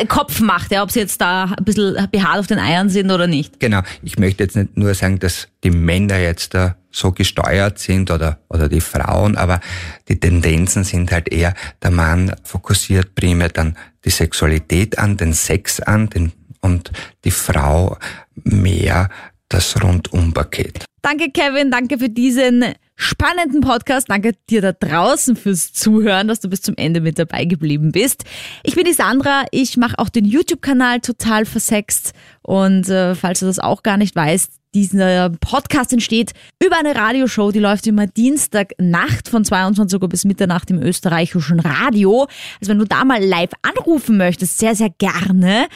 Kopf 0.08 0.40
macht, 0.40 0.70
ja, 0.70 0.82
ob 0.82 0.90
sie 0.90 1.00
jetzt 1.00 1.20
da 1.20 1.44
ein 1.56 1.64
bisschen 1.64 2.08
behaart 2.10 2.38
auf 2.38 2.46
den 2.46 2.58
Eiern 2.58 2.88
sind 2.88 3.10
oder 3.10 3.26
nicht. 3.26 3.60
Genau. 3.60 3.80
Ich 4.02 4.18
möchte 4.18 4.44
jetzt 4.44 4.56
nicht 4.56 4.76
nur 4.76 4.94
sagen, 4.94 5.18
dass 5.18 5.48
die 5.64 5.70
Männer 5.70 6.18
jetzt 6.18 6.54
da 6.54 6.76
so 6.92 7.12
gesteuert 7.12 7.78
sind 7.78 8.10
oder, 8.10 8.38
oder 8.48 8.68
die 8.68 8.80
Frauen, 8.80 9.36
aber 9.36 9.60
die 10.08 10.18
Tendenzen 10.18 10.84
sind 10.84 11.12
halt 11.12 11.32
eher, 11.32 11.54
der 11.82 11.90
Mann 11.90 12.34
fokussiert 12.42 13.14
primär 13.14 13.48
dann 13.48 13.76
die 14.04 14.10
Sexualität 14.10 14.98
an, 14.98 15.16
den 15.16 15.32
Sex 15.32 15.80
an, 15.80 16.10
den, 16.10 16.32
und 16.60 16.90
die 17.24 17.30
Frau 17.30 17.96
mehr 18.34 19.08
das 19.48 19.80
Rundumpaket. 19.82 20.84
Danke, 21.02 21.30
Kevin. 21.30 21.70
Danke 21.70 21.98
für 21.98 22.08
diesen 22.08 22.64
spannenden 22.94 23.62
Podcast. 23.62 24.10
Danke 24.10 24.32
dir 24.50 24.60
da 24.60 24.72
draußen 24.72 25.34
fürs 25.34 25.72
Zuhören, 25.72 26.28
dass 26.28 26.40
du 26.40 26.48
bis 26.48 26.60
zum 26.60 26.76
Ende 26.76 27.00
mit 27.00 27.18
dabei 27.18 27.46
geblieben 27.46 27.92
bist. 27.92 28.24
Ich 28.62 28.74
bin 28.74 28.84
die 28.84 28.92
Sandra. 28.92 29.44
Ich 29.50 29.76
mache 29.76 29.98
auch 29.98 30.10
den 30.10 30.26
YouTube-Kanal 30.26 31.00
total 31.00 31.46
versext. 31.46 32.12
Und 32.42 32.88
äh, 32.88 33.14
falls 33.14 33.40
du 33.40 33.46
das 33.46 33.58
auch 33.58 33.82
gar 33.82 33.96
nicht 33.96 34.14
weißt, 34.14 34.52
dieser 34.74 35.30
Podcast 35.30 35.92
entsteht 35.92 36.32
über 36.62 36.78
eine 36.78 36.94
Radioshow, 36.94 37.50
die 37.50 37.58
läuft 37.58 37.86
immer 37.86 38.06
Dienstagnacht 38.06 39.28
von 39.28 39.44
22 39.44 40.00
Uhr 40.00 40.08
bis 40.08 40.24
Mitternacht 40.24 40.70
im 40.70 40.80
österreichischen 40.80 41.58
Radio. 41.58 42.28
Also 42.60 42.70
wenn 42.70 42.78
du 42.78 42.84
da 42.84 43.04
mal 43.04 43.22
live 43.22 43.50
anrufen 43.62 44.16
möchtest, 44.16 44.58
sehr, 44.58 44.76
sehr 44.76 44.90
gerne. 44.90 45.66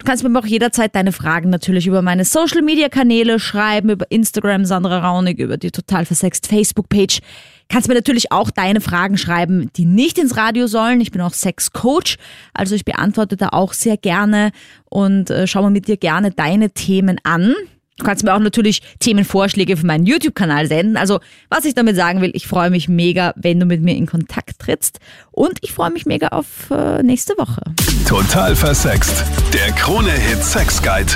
Du 0.00 0.06
kannst 0.06 0.24
mir 0.24 0.38
auch 0.38 0.46
jederzeit 0.46 0.94
deine 0.94 1.12
Fragen 1.12 1.50
natürlich 1.50 1.86
über 1.86 2.00
meine 2.00 2.24
Social 2.24 2.62
Media 2.62 2.88
Kanäle 2.88 3.38
schreiben, 3.38 3.90
über 3.90 4.10
Instagram 4.10 4.64
Sandra 4.64 5.06
Raunig, 5.06 5.38
über 5.38 5.58
die 5.58 5.70
total 5.70 6.06
versext 6.06 6.46
Facebook 6.46 6.88
Page. 6.88 7.20
Kannst 7.68 7.86
mir 7.86 7.94
natürlich 7.94 8.32
auch 8.32 8.50
deine 8.50 8.80
Fragen 8.80 9.18
schreiben, 9.18 9.70
die 9.76 9.84
nicht 9.84 10.16
ins 10.16 10.38
Radio 10.38 10.68
sollen. 10.68 11.02
Ich 11.02 11.10
bin 11.10 11.20
auch 11.20 11.34
Sex 11.34 11.72
Coach, 11.72 12.16
also 12.54 12.74
ich 12.74 12.86
beantworte 12.86 13.36
da 13.36 13.50
auch 13.50 13.74
sehr 13.74 13.98
gerne 13.98 14.52
und 14.88 15.28
äh, 15.28 15.46
schau 15.46 15.60
mal 15.60 15.70
mit 15.70 15.86
dir 15.86 15.98
gerne 15.98 16.30
deine 16.30 16.70
Themen 16.70 17.18
an. 17.22 17.54
Du 18.00 18.06
kannst 18.06 18.24
mir 18.24 18.34
auch 18.34 18.40
natürlich 18.40 18.80
Themenvorschläge 18.98 19.76
für 19.76 19.86
meinen 19.86 20.06
YouTube-Kanal 20.06 20.66
senden. 20.66 20.96
Also, 20.96 21.20
was 21.50 21.66
ich 21.66 21.74
damit 21.74 21.96
sagen 21.96 22.22
will, 22.22 22.30
ich 22.32 22.46
freue 22.46 22.70
mich 22.70 22.88
mega, 22.88 23.34
wenn 23.36 23.60
du 23.60 23.66
mit 23.66 23.82
mir 23.82 23.94
in 23.94 24.06
Kontakt 24.06 24.58
trittst. 24.58 25.00
Und 25.30 25.58
ich 25.60 25.72
freue 25.72 25.90
mich 25.90 26.06
mega 26.06 26.28
auf 26.28 26.70
äh, 26.70 27.02
nächste 27.02 27.34
Woche. 27.36 27.62
Total 28.08 28.56
versext. 28.56 29.22
Der 29.52 29.70
Krone-Hit 29.72 30.42
Sex 30.42 30.82
Guide. 30.82 31.12